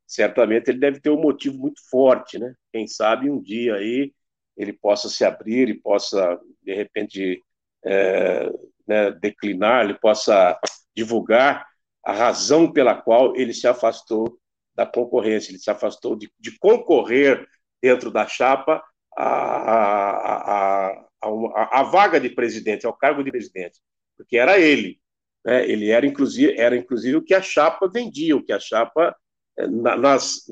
Certamente 0.06 0.70
ele 0.70 0.80
deve 0.80 1.00
ter 1.00 1.10
um 1.10 1.20
motivo 1.20 1.58
muito 1.58 1.80
forte, 1.90 2.38
né? 2.38 2.54
Quem 2.72 2.86
sabe 2.86 3.30
um 3.30 3.42
dia 3.42 3.76
aí 3.76 4.14
ele 4.56 4.74
possa 4.74 5.10
se 5.10 5.26
abrir 5.26 5.70
e 5.70 5.74
possa, 5.74 6.40
de 6.62 6.74
repente, 6.74 7.42
é, 7.86 8.52
né, 8.88 9.12
declinar, 9.12 9.84
ele 9.86 9.96
possa 9.96 10.60
divulgar 10.96 11.66
a 12.04 12.14
razão 12.14 12.72
pela 12.72 12.96
qual 12.96 13.36
ele 13.36 13.54
se 13.54 13.68
afastou 13.68 14.38
da 14.76 14.86
concorrência, 14.86 15.52
ele 15.52 15.60
se 15.60 15.70
afastou 15.72 16.16
de, 16.16 16.32
de 16.40 16.58
concorrer 16.60 17.48
dentro 17.82 18.12
da 18.12 18.28
chapa 18.28 18.84
a, 19.18 19.26
a, 19.26 20.90
a, 21.22 21.80
a, 21.80 21.84
vaga 21.84 22.20
de 22.20 22.30
presidente, 22.30 22.86
ao 22.86 22.94
cargo 22.94 23.24
de 23.24 23.32
presidente, 23.32 23.80
porque 24.18 24.38
era 24.38 24.60
ele. 24.60 25.00
Né, 25.44 25.70
ele 25.70 25.90
era 25.90 26.06
inclusive, 26.06 26.60
era 26.60 26.76
inclusive 26.76 27.18
o 27.18 27.22
que 27.22 27.34
a 27.34 27.42
chapa 27.42 27.88
vendia, 27.88 28.36
o 28.36 28.44
que 28.44 28.52
a 28.52 28.60
chapa, 28.60 29.16
eh, 29.58 29.68
nas, 29.68 30.44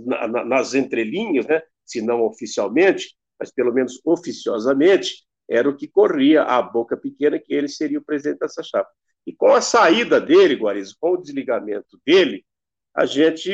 nas 0.46 0.74
entrelinhas, 0.74 1.46
né, 1.48 1.62
se 1.86 2.02
não 2.02 2.22
oficialmente, 2.22 3.16
mas 3.40 3.52
pelo 3.52 3.74
menos 3.74 4.00
oficiosamente, 4.06 5.26
era 5.54 5.70
o 5.70 5.76
que 5.76 5.88
corria 5.88 6.44
a 6.44 6.62
boca 6.62 6.98
pequena 6.98 7.40
que 7.40 7.54
ele 7.54 7.68
seria 7.68 8.00
o 8.00 8.04
presidente 8.04 8.40
dessa 8.40 8.64
chapa. 8.64 8.90
E 9.26 9.34
com 9.34 9.54
a 9.54 9.62
saída 9.62 10.20
dele, 10.20 10.56
Guariz, 10.56 10.94
com 10.94 11.12
o 11.14 11.18
desligamento 11.18 12.00
dele, 12.06 12.46
a 12.94 13.06
gente, 13.06 13.50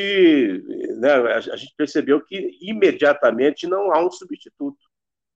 né, 0.98 1.14
a 1.14 1.56
gente 1.56 1.74
percebeu 1.78 2.24
que 2.24 2.58
imediatamente 2.62 3.68
não 3.68 3.92
há 3.94 4.06
um 4.06 4.12
substituto 4.12 4.78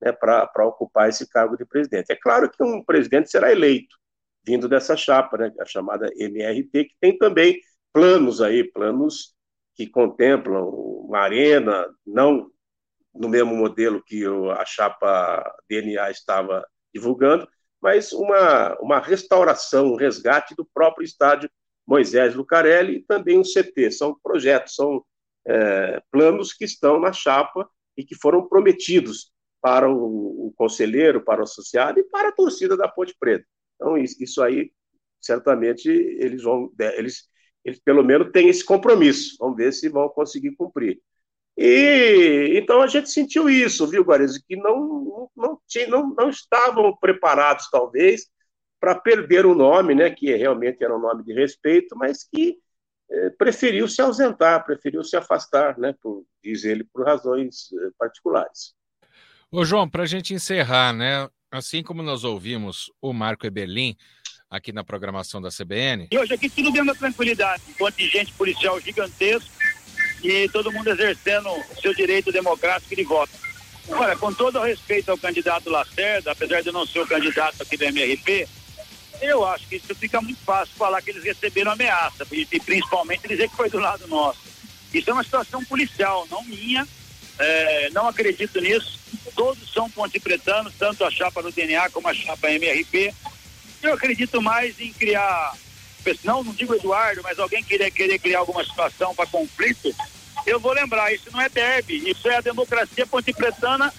né, 0.00 0.12
para 0.12 0.66
ocupar 0.66 1.08
esse 1.08 1.28
cargo 1.28 1.56
de 1.56 1.64
presidente. 1.64 2.10
É 2.10 2.16
claro 2.16 2.50
que 2.50 2.62
um 2.62 2.84
presidente 2.84 3.30
será 3.30 3.50
eleito, 3.50 3.96
vindo 4.44 4.68
dessa 4.68 4.96
chapa, 4.96 5.38
né, 5.38 5.52
a 5.58 5.64
chamada 5.64 6.10
MRP, 6.16 6.84
que 6.84 6.94
tem 7.00 7.16
também 7.16 7.58
planos 7.92 8.42
aí, 8.42 8.64
planos 8.64 9.34
que 9.74 9.86
contemplam 9.86 10.68
uma 10.68 11.20
arena, 11.20 11.88
não 12.06 12.50
no 13.14 13.28
mesmo 13.28 13.54
modelo 13.54 14.02
que 14.02 14.24
a 14.58 14.64
chapa 14.64 15.54
DNA 15.68 16.10
estava 16.10 16.66
divulgando, 16.92 17.48
mas 17.80 18.12
uma, 18.12 18.76
uma 18.80 18.98
restauração, 18.98 19.92
um 19.92 19.96
resgate 19.96 20.54
do 20.54 20.64
próprio 20.64 21.04
estádio 21.04 21.50
Moisés 21.86 22.34
Lucarelli 22.34 22.96
e 22.96 23.02
também 23.02 23.38
um 23.38 23.44
CT. 23.44 23.90
São 23.90 24.18
projetos, 24.22 24.74
são 24.74 25.04
é, 25.46 26.02
planos 26.10 26.52
que 26.52 26.64
estão 26.64 26.98
na 26.98 27.12
chapa 27.12 27.68
e 27.96 28.04
que 28.04 28.14
foram 28.14 28.48
prometidos 28.48 29.32
para 29.60 29.88
o, 29.88 30.46
o, 30.46 30.52
conselheiro, 30.56 31.22
para 31.22 31.40
o 31.40 31.44
associado 31.44 32.00
e 32.00 32.04
para 32.04 32.28
a 32.28 32.32
torcida 32.32 32.76
da 32.76 32.88
Ponte 32.88 33.14
Preta. 33.18 33.46
Então, 33.76 33.96
isso, 33.96 34.22
isso 34.22 34.42
aí, 34.42 34.72
certamente, 35.20 35.88
eles 35.88 36.42
vão, 36.42 36.70
eles, 36.78 37.28
eles 37.64 37.80
pelo 37.80 38.02
menos 38.02 38.30
têm 38.32 38.48
esse 38.48 38.64
compromisso. 38.64 39.36
Vamos 39.38 39.56
ver 39.56 39.72
se 39.72 39.88
vão 39.88 40.08
conseguir 40.08 40.54
cumprir. 40.56 41.00
E 41.56 42.58
então 42.58 42.82
a 42.82 42.86
gente 42.86 43.10
sentiu 43.10 43.48
isso, 43.48 43.86
viu, 43.86 44.02
Guarese, 44.02 44.42
que 44.44 44.56
não, 44.56 45.30
não, 45.36 45.60
tinha, 45.68 45.86
não, 45.86 46.12
não 46.14 46.28
estavam 46.28 46.96
preparados, 46.96 47.68
talvez, 47.70 48.26
para 48.80 48.94
perder 48.96 49.46
o 49.46 49.54
nome, 49.54 49.94
né, 49.94 50.10
que 50.10 50.34
realmente 50.34 50.82
era 50.82 50.94
um 50.94 51.00
nome 51.00 51.24
de 51.24 51.32
respeito, 51.32 51.96
mas 51.96 52.24
que 52.24 52.58
eh, 53.10 53.30
preferiu 53.30 53.88
se 53.88 54.02
ausentar, 54.02 54.64
preferiu 54.64 55.02
se 55.04 55.16
afastar, 55.16 55.78
né, 55.78 55.94
por, 56.02 56.24
diz 56.42 56.64
ele, 56.64 56.84
por 56.84 57.06
razões 57.06 57.72
eh, 57.72 57.90
particulares. 57.98 58.74
Ô, 59.50 59.64
João, 59.64 59.88
para 59.88 60.02
a 60.02 60.06
gente 60.06 60.34
encerrar, 60.34 60.92
né, 60.92 61.28
assim 61.50 61.82
como 61.82 62.02
nós 62.02 62.24
ouvimos 62.24 62.92
o 63.00 63.12
Marco 63.12 63.46
Eberlin 63.46 63.96
aqui 64.50 64.72
na 64.72 64.84
programação 64.84 65.40
da 65.40 65.50
CBN. 65.50 66.08
E 66.10 66.18
hoje 66.18 66.34
aqui 66.34 66.50
tudo 66.50 66.70
dentro 66.72 66.88
da 66.88 66.94
tranquilidade, 66.94 67.62
um 67.68 67.74
contingente 67.74 68.32
policial 68.32 68.78
gigantesco 68.80 69.63
e 70.28 70.48
todo 70.48 70.72
mundo 70.72 70.88
exercendo 70.88 71.50
seu 71.80 71.94
direito 71.94 72.32
democrático 72.32 72.94
de 72.94 73.04
voto. 73.04 73.32
Olha, 73.88 74.16
com 74.16 74.32
todo 74.32 74.58
o 74.58 74.62
respeito 74.62 75.10
ao 75.10 75.18
candidato 75.18 75.68
Lacerda, 75.68 76.32
apesar 76.32 76.62
de 76.62 76.72
não 76.72 76.86
ser 76.86 77.00
o 77.00 77.06
candidato 77.06 77.62
aqui 77.62 77.76
do 77.76 77.84
MRP, 77.84 78.48
eu 79.20 79.44
acho 79.46 79.66
que 79.68 79.76
isso 79.76 79.94
fica 79.94 80.20
muito 80.20 80.40
fácil 80.44 80.74
falar 80.76 81.02
que 81.02 81.10
eles 81.10 81.22
receberam 81.22 81.72
ameaça, 81.72 82.26
e 82.32 82.60
principalmente 82.60 83.28
dizer 83.28 83.48
que 83.48 83.56
foi 83.56 83.68
do 83.68 83.78
lado 83.78 84.06
nosso. 84.06 84.40
Isso 84.92 85.10
é 85.10 85.12
uma 85.12 85.24
situação 85.24 85.64
policial, 85.64 86.26
não 86.30 86.42
minha, 86.44 86.86
é, 87.38 87.90
não 87.90 88.08
acredito 88.08 88.60
nisso. 88.60 88.98
Todos 89.34 89.72
são 89.72 89.90
pontipretanos, 89.90 90.72
tanto 90.78 91.04
a 91.04 91.10
chapa 91.10 91.42
do 91.42 91.52
DNA 91.52 91.90
como 91.90 92.08
a 92.08 92.14
chapa 92.14 92.50
MRP. 92.50 93.12
Eu 93.82 93.94
acredito 93.94 94.40
mais 94.40 94.80
em 94.80 94.92
criar 94.92 95.54
não, 96.24 96.44
não 96.44 96.52
digo 96.52 96.74
Eduardo, 96.74 97.22
mas 97.22 97.38
alguém 97.38 97.62
querer, 97.62 97.90
querer 97.90 98.18
criar 98.18 98.40
alguma 98.40 98.64
situação 98.64 99.14
para 99.14 99.26
conflito, 99.26 99.94
eu 100.46 100.60
vou 100.60 100.72
lembrar, 100.72 101.12
isso 101.12 101.30
não 101.32 101.40
é 101.40 101.48
derby, 101.48 102.10
isso 102.10 102.28
é 102.28 102.36
a 102.36 102.40
democracia 102.40 103.06
pontipretana 103.06 103.92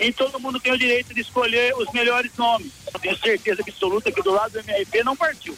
e 0.00 0.12
todo 0.12 0.40
mundo 0.40 0.58
tem 0.58 0.72
o 0.72 0.78
direito 0.78 1.14
de 1.14 1.20
escolher 1.20 1.74
os 1.76 1.90
melhores 1.92 2.36
nomes. 2.36 2.72
Eu 2.92 3.00
tenho 3.00 3.16
certeza 3.18 3.62
absoluta 3.62 4.10
que 4.10 4.22
do 4.22 4.32
lado 4.32 4.52
do 4.52 4.58
MRP 4.58 5.04
não 5.04 5.16
partiu. 5.16 5.56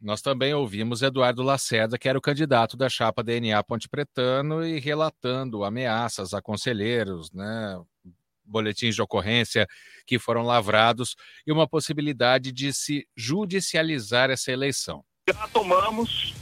Nós 0.00 0.20
também 0.20 0.52
ouvimos 0.52 1.02
Eduardo 1.02 1.42
Lacerda, 1.42 1.98
que 1.98 2.08
era 2.08 2.18
o 2.18 2.22
candidato 2.22 2.76
da 2.76 2.88
chapa 2.88 3.22
DNA 3.22 3.62
Ponte 3.62 3.88
Pretano, 3.88 4.64
e 4.64 4.78
relatando 4.78 5.64
ameaças 5.64 6.34
a 6.34 6.42
conselheiros, 6.42 7.32
né, 7.32 7.80
boletins 8.44 8.94
de 8.94 9.02
ocorrência 9.02 9.66
que 10.06 10.18
foram 10.18 10.42
lavrados 10.42 11.16
e 11.46 11.52
uma 11.52 11.66
possibilidade 11.66 12.52
de 12.52 12.72
se 12.72 13.06
judicializar 13.16 14.30
essa 14.30 14.52
eleição. 14.52 15.02
Já 15.26 15.48
tomamos 15.48 16.34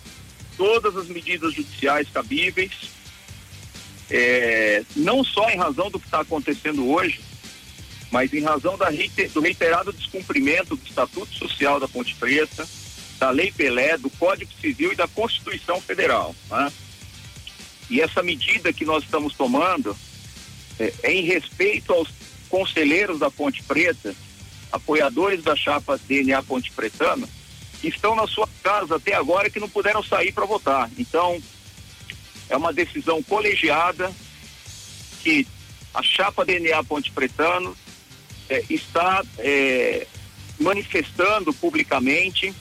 todas 0.57 0.97
as 0.97 1.07
medidas 1.07 1.55
judiciais 1.55 2.09
cabíveis, 2.11 2.73
é, 4.11 4.83
não 4.97 5.23
só 5.23 5.49
em 5.51 5.57
razão 5.57 5.89
do 5.89 6.01
que 6.01 6.07
está 6.07 6.23
acontecendo 6.23 6.91
hoje, 6.91 7.21
mas 8.11 8.35
em 8.35 8.43
razão 8.43 8.77
da, 8.77 8.89
do 9.33 9.41
reiterado 9.41 9.93
descumprimento 9.93 10.75
do 10.75 10.85
Estatuto 10.85 11.33
Social 11.33 11.79
da 11.79 11.87
Ponte 11.87 12.17
Preta, 12.17 12.69
da 13.21 13.31
Lei 13.31 13.53
Pelé, 13.53 13.97
do 13.97 14.11
Código 14.11 14.51
Civil 14.61 14.93
e 14.93 14.97
da 14.97 15.07
Constituição 15.07 15.81
Federal. 15.81 16.35
Né? 16.51 16.73
E 17.89 18.01
essa 18.01 18.21
medida 18.21 18.73
que 18.73 18.85
nós 18.85 19.05
estamos 19.05 19.33
tomando 19.35 19.97
é, 20.81 20.93
é 21.05 21.13
em 21.13 21.23
respeito 21.23 21.93
aos 21.93 22.09
conselheiros 22.49 23.21
da 23.21 23.31
Ponte 23.31 23.63
Preta, 23.63 24.13
apoiadores 24.73 25.45
da 25.45 25.55
chapa 25.55 26.01
DNA 26.09 26.43
Ponte 26.43 26.73
Pretana, 26.73 27.29
estão 27.89 28.15
na 28.15 28.27
sua 28.27 28.49
casa 28.63 28.97
até 28.97 29.15
agora 29.15 29.51
que 29.51 29.61
não 29.61 29.69
puderam 29.69 30.03
sair 30.03 30.33
para 30.33 30.47
votar. 30.47 30.91
Então, 30.99 31.41
é 32.49 32.57
uma 32.57 32.73
decisão 32.73 33.23
colegiada 33.23 34.13
que 35.23 35.47
a 35.95 36.03
chapa 36.03 36.45
DNA 36.45 36.83
Ponte 36.85 37.11
Pretano 37.11 37.77
é, 38.49 38.65
está 38.69 39.23
é, 39.39 40.07
manifestando 40.59 41.53
publicamente 41.55 42.55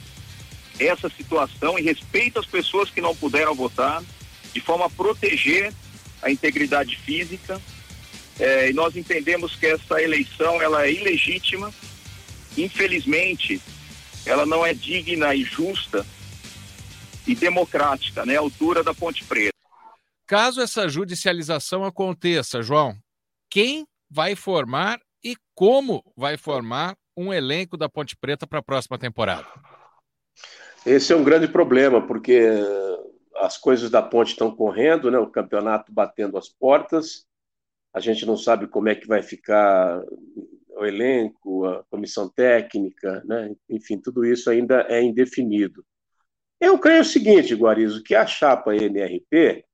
essa 0.78 1.08
situação 1.08 1.78
em 1.78 1.82
respeito 1.82 2.38
às 2.38 2.46
pessoas 2.46 2.90
que 2.90 3.00
não 3.00 3.14
puderam 3.14 3.54
votar, 3.54 4.02
de 4.52 4.60
forma 4.60 4.86
a 4.86 4.90
proteger 4.90 5.72
a 6.22 6.30
integridade 6.30 6.96
física. 6.96 7.60
É, 8.38 8.70
e 8.70 8.72
nós 8.72 8.96
entendemos 8.96 9.54
que 9.54 9.66
essa 9.66 10.02
eleição 10.02 10.60
ela 10.60 10.86
é 10.86 10.92
ilegítima. 10.92 11.72
Infelizmente, 12.56 13.60
ela 14.26 14.46
não 14.46 14.64
é 14.64 14.72
digna 14.72 15.34
e 15.34 15.42
justa 15.42 16.06
e 17.26 17.34
democrática, 17.34 18.24
né, 18.26 18.36
à 18.36 18.40
altura 18.40 18.82
da 18.82 18.94
Ponte 18.94 19.24
Preta. 19.24 19.52
Caso 20.26 20.60
essa 20.60 20.88
judicialização 20.88 21.84
aconteça, 21.84 22.62
João, 22.62 22.96
quem 23.50 23.86
vai 24.10 24.34
formar 24.34 24.98
e 25.22 25.36
como 25.54 26.02
vai 26.16 26.36
formar 26.36 26.96
um 27.16 27.32
elenco 27.32 27.76
da 27.76 27.88
Ponte 27.88 28.16
Preta 28.16 28.46
para 28.46 28.60
a 28.60 28.62
próxima 28.62 28.98
temporada? 28.98 29.46
Esse 30.84 31.12
é 31.12 31.16
um 31.16 31.22
grande 31.22 31.46
problema, 31.46 32.04
porque 32.04 32.42
as 33.36 33.56
coisas 33.56 33.90
da 33.90 34.02
ponte 34.02 34.30
estão 34.30 34.54
correndo, 34.54 35.10
né? 35.10 35.18
o 35.18 35.30
campeonato 35.30 35.92
batendo 35.92 36.36
as 36.36 36.48
portas, 36.48 37.24
a 37.94 38.00
gente 38.00 38.24
não 38.24 38.36
sabe 38.36 38.66
como 38.66 38.88
é 38.88 38.94
que 38.94 39.06
vai 39.06 39.22
ficar 39.22 40.00
o 40.76 40.84
elenco, 40.84 41.66
a 41.66 41.84
comissão 41.84 42.28
técnica, 42.28 43.22
né? 43.24 43.54
enfim, 43.68 44.00
tudo 44.00 44.24
isso 44.24 44.50
ainda 44.50 44.86
é 44.88 45.02
indefinido. 45.02 45.84
Eu 46.60 46.78
creio 46.78 47.02
o 47.02 47.04
seguinte, 47.04 47.54
Guarizo, 47.54 48.02
que 48.02 48.14
a 48.14 48.26
chapa 48.26 48.74
MRP 48.74 49.64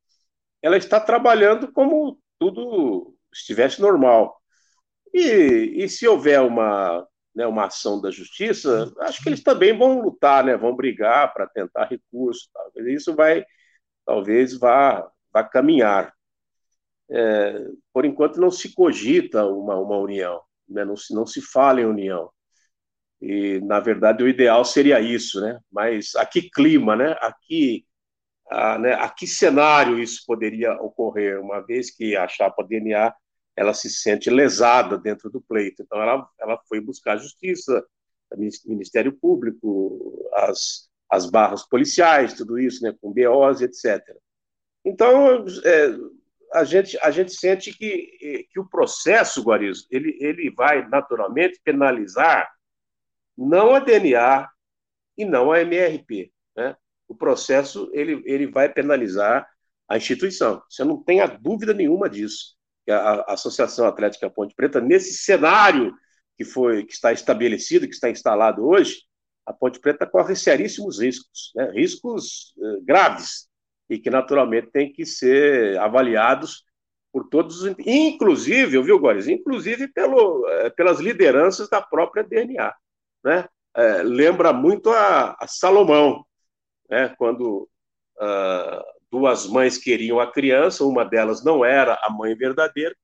ela 0.62 0.76
está 0.76 0.98
trabalhando 1.00 1.70
como 1.72 2.20
tudo 2.38 3.14
estivesse 3.32 3.80
normal. 3.80 4.40
E, 5.12 5.84
e 5.84 5.88
se 5.88 6.06
houver 6.08 6.40
uma, 6.40 7.06
né, 7.34 7.46
uma 7.46 7.66
ação 7.66 8.00
da 8.00 8.10
justiça, 8.10 8.92
acho 9.00 9.22
que 9.22 9.28
eles 9.28 9.42
também 9.42 9.76
vão 9.76 10.00
lutar, 10.00 10.44
né, 10.44 10.56
vão 10.56 10.74
brigar 10.74 11.32
para 11.32 11.46
tentar 11.46 11.84
recurso. 11.86 12.48
Talvez 12.52 13.02
isso 13.02 13.14
vai, 13.14 13.44
talvez 14.06 14.58
vá, 14.58 15.08
vá 15.32 15.44
caminhar. 15.44 16.12
É, 17.10 17.66
por 17.92 18.04
enquanto 18.04 18.40
não 18.40 18.50
se 18.50 18.74
cogita 18.74 19.46
uma, 19.46 19.76
uma 19.76 19.96
união 19.98 20.42
né? 20.68 20.84
não, 20.84 20.96
se, 20.96 21.14
não 21.14 21.26
se 21.26 21.40
fala 21.40 21.80
em 21.80 21.86
união. 21.86 22.30
E, 23.20 23.60
na 23.60 23.80
verdade, 23.80 24.22
o 24.22 24.28
ideal 24.28 24.64
seria 24.64 25.00
isso, 25.00 25.40
né? 25.40 25.58
Mas 25.70 26.14
a 26.14 26.24
que 26.24 26.50
clima, 26.50 26.94
né? 26.94 27.16
Aqui, 27.20 27.84
a, 28.50 28.78
né? 28.78 28.94
a 28.94 29.08
que 29.08 29.26
cenário 29.26 29.98
isso 29.98 30.22
poderia 30.26 30.72
ocorrer, 30.74 31.40
uma 31.40 31.60
vez 31.60 31.90
que 31.90 32.16
a 32.16 32.28
chapa 32.28 32.64
DNA 32.64 33.12
ela 33.56 33.74
se 33.74 33.90
sente 33.90 34.30
lesada 34.30 34.96
dentro 34.96 35.28
do 35.30 35.40
pleito. 35.40 35.82
Então, 35.82 36.00
ela, 36.00 36.28
ela 36.40 36.60
foi 36.68 36.80
buscar 36.80 37.14
a 37.14 37.16
justiça, 37.16 37.84
Ministério 38.66 39.12
Público, 39.12 40.28
as, 40.34 40.88
as 41.10 41.28
barras 41.28 41.66
policiais, 41.68 42.34
tudo 42.34 42.58
isso, 42.58 42.84
né? 42.84 42.94
Com 43.00 43.12
BOs, 43.12 43.60
etc. 43.60 44.00
Então, 44.84 45.44
é, 45.64 45.96
a 46.52 46.64
gente, 46.64 46.98
a 47.02 47.10
gente 47.10 47.32
sente 47.32 47.72
que, 47.72 48.46
que 48.50 48.60
o 48.60 48.68
processo, 48.68 49.42
Guarizo, 49.42 49.86
ele, 49.90 50.16
ele 50.20 50.50
vai 50.50 50.86
naturalmente 50.88 51.60
penalizar 51.62 52.50
não 53.36 53.74
a 53.74 53.78
DNA 53.78 54.48
e 55.16 55.24
não 55.24 55.52
a 55.52 55.60
MRP. 55.60 56.32
Né? 56.56 56.76
O 57.06 57.14
processo 57.14 57.90
ele, 57.92 58.22
ele 58.24 58.46
vai 58.46 58.68
penalizar 58.68 59.48
a 59.88 59.96
instituição. 59.96 60.62
Você 60.68 60.84
não 60.84 61.02
tem 61.02 61.20
a 61.20 61.26
dúvida 61.26 61.72
nenhuma 61.72 62.08
disso. 62.08 62.56
A, 62.88 62.94
a 62.94 63.32
Associação 63.34 63.86
Atlética 63.86 64.30
Ponte 64.30 64.54
Preta, 64.54 64.80
nesse 64.80 65.14
cenário 65.14 65.94
que 66.36 66.44
foi 66.44 66.84
que 66.84 66.92
está 66.92 67.12
estabelecido, 67.12 67.86
que 67.86 67.94
está 67.94 68.08
instalado 68.08 68.66
hoje, 68.66 69.02
a 69.44 69.52
Ponte 69.52 69.80
Preta 69.80 70.06
corre 70.06 70.36
seríssimos 70.36 71.00
riscos, 71.00 71.52
né? 71.54 71.70
riscos 71.70 72.54
eh, 72.62 72.80
graves, 72.82 73.47
e 73.88 73.98
que 73.98 74.10
naturalmente 74.10 74.70
têm 74.70 74.92
que 74.92 75.06
ser 75.06 75.78
avaliados 75.78 76.64
por 77.12 77.28
todos, 77.28 77.64
inclusive, 77.78 78.82
viu, 78.82 78.98
Góris? 78.98 79.28
Inclusive 79.28 79.88
pelo, 79.88 80.46
eh, 80.48 80.70
pelas 80.70 81.00
lideranças 81.00 81.68
da 81.68 81.80
própria 81.80 82.22
DNA. 82.22 82.74
Né? 83.24 83.48
É, 83.74 84.02
lembra 84.02 84.52
muito 84.52 84.90
a, 84.90 85.36
a 85.40 85.46
Salomão, 85.46 86.24
né? 86.88 87.14
quando 87.18 87.68
uh, 88.20 88.84
duas 89.10 89.46
mães 89.46 89.78
queriam 89.78 90.20
a 90.20 90.30
criança, 90.30 90.84
uma 90.84 91.04
delas 91.04 91.42
não 91.44 91.64
era 91.64 91.98
a 92.02 92.10
mãe 92.10 92.34
verdadeira, 92.34 92.94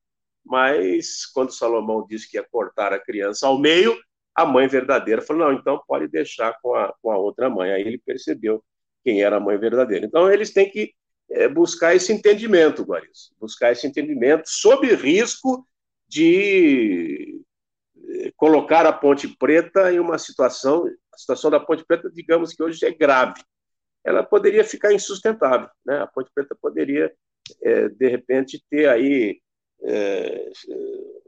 mas 0.44 1.26
quando 1.26 1.54
Salomão 1.54 2.06
disse 2.06 2.30
que 2.30 2.36
ia 2.36 2.46
cortar 2.50 2.92
a 2.92 2.98
criança 2.98 3.46
ao 3.46 3.58
meio, 3.58 3.96
a 4.34 4.44
mãe 4.44 4.66
verdadeira 4.68 5.22
falou: 5.22 5.46
não, 5.48 5.52
então 5.52 5.82
pode 5.86 6.08
deixar 6.08 6.54
com 6.60 6.74
a, 6.74 6.92
com 7.00 7.10
a 7.10 7.16
outra 7.16 7.48
mãe. 7.48 7.72
Aí 7.72 7.82
ele 7.82 7.98
percebeu 7.98 8.62
quem 9.04 9.22
era 9.22 9.36
a 9.36 9.40
mãe 9.40 9.58
verdadeira. 9.58 10.06
Então 10.06 10.30
eles 10.30 10.52
têm 10.52 10.70
que 10.70 10.92
é, 11.30 11.48
buscar 11.48 11.94
esse 11.94 12.12
entendimento, 12.12 12.82
Guaris, 12.82 13.32
buscar 13.38 13.72
esse 13.72 13.86
entendimento 13.86 14.44
sob 14.46 14.92
risco 14.94 15.66
de 16.08 17.40
é, 18.08 18.32
colocar 18.36 18.86
a 18.86 18.92
Ponte 18.92 19.28
Preta 19.28 19.92
em 19.92 20.00
uma 20.00 20.18
situação, 20.18 20.86
a 21.12 21.18
situação 21.18 21.50
da 21.50 21.60
Ponte 21.60 21.84
Preta, 21.84 22.10
digamos 22.10 22.52
que 22.52 22.62
hoje 22.62 22.84
é 22.84 22.92
grave. 22.92 23.42
Ela 24.04 24.22
poderia 24.22 24.64
ficar 24.64 24.92
insustentável, 24.92 25.68
né? 25.84 25.98
A 26.00 26.06
Ponte 26.06 26.30
Preta 26.34 26.56
poderia, 26.60 27.12
é, 27.62 27.88
de 27.88 28.08
repente, 28.08 28.62
ter 28.68 28.88
aí 28.88 29.40
é, 29.82 30.50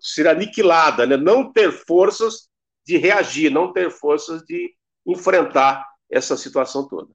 ser 0.00 0.28
aniquilada, 0.28 1.06
né? 1.06 1.16
não 1.16 1.52
ter 1.52 1.70
forças 1.72 2.48
de 2.84 2.96
reagir, 2.96 3.50
não 3.50 3.72
ter 3.72 3.90
forças 3.90 4.42
de 4.42 4.74
enfrentar 5.06 5.84
essa 6.10 6.36
situação 6.36 6.88
toda. 6.88 7.10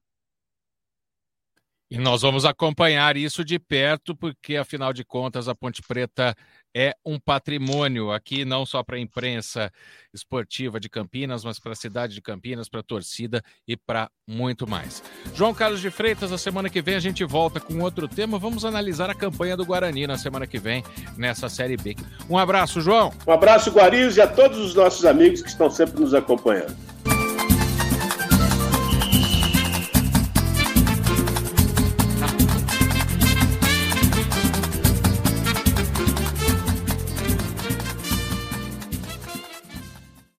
E 1.92 1.98
nós 1.98 2.22
vamos 2.22 2.46
acompanhar 2.46 3.18
isso 3.18 3.44
de 3.44 3.58
perto, 3.58 4.16
porque, 4.16 4.56
afinal 4.56 4.94
de 4.94 5.04
contas, 5.04 5.46
a 5.46 5.54
Ponte 5.54 5.82
Preta 5.82 6.34
é 6.74 6.94
um 7.04 7.20
patrimônio 7.20 8.10
aqui, 8.10 8.46
não 8.46 8.64
só 8.64 8.82
para 8.82 8.96
a 8.96 8.98
imprensa 8.98 9.70
esportiva 10.10 10.80
de 10.80 10.88
Campinas, 10.88 11.44
mas 11.44 11.60
para 11.60 11.72
a 11.72 11.76
cidade 11.76 12.14
de 12.14 12.22
Campinas, 12.22 12.66
para 12.66 12.80
a 12.80 12.82
torcida 12.82 13.42
e 13.68 13.76
para 13.76 14.08
muito 14.26 14.66
mais. 14.66 15.02
João 15.34 15.52
Carlos 15.52 15.82
de 15.82 15.90
Freitas, 15.90 16.32
a 16.32 16.38
semana 16.38 16.70
que 16.70 16.80
vem 16.80 16.94
a 16.94 16.98
gente 16.98 17.26
volta 17.26 17.60
com 17.60 17.78
outro 17.80 18.08
tema. 18.08 18.38
Vamos 18.38 18.64
analisar 18.64 19.10
a 19.10 19.14
campanha 19.14 19.54
do 19.54 19.66
Guarani 19.66 20.06
na 20.06 20.16
semana 20.16 20.46
que 20.46 20.58
vem, 20.58 20.82
nessa 21.18 21.50
Série 21.50 21.76
B. 21.76 21.94
Um 22.26 22.38
abraço, 22.38 22.80
João. 22.80 23.12
Um 23.26 23.32
abraço, 23.32 23.70
Guariz, 23.70 24.16
e 24.16 24.22
a 24.22 24.26
todos 24.26 24.56
os 24.56 24.74
nossos 24.74 25.04
amigos 25.04 25.42
que 25.42 25.48
estão 25.50 25.70
sempre 25.70 26.00
nos 26.00 26.14
acompanhando. 26.14 26.74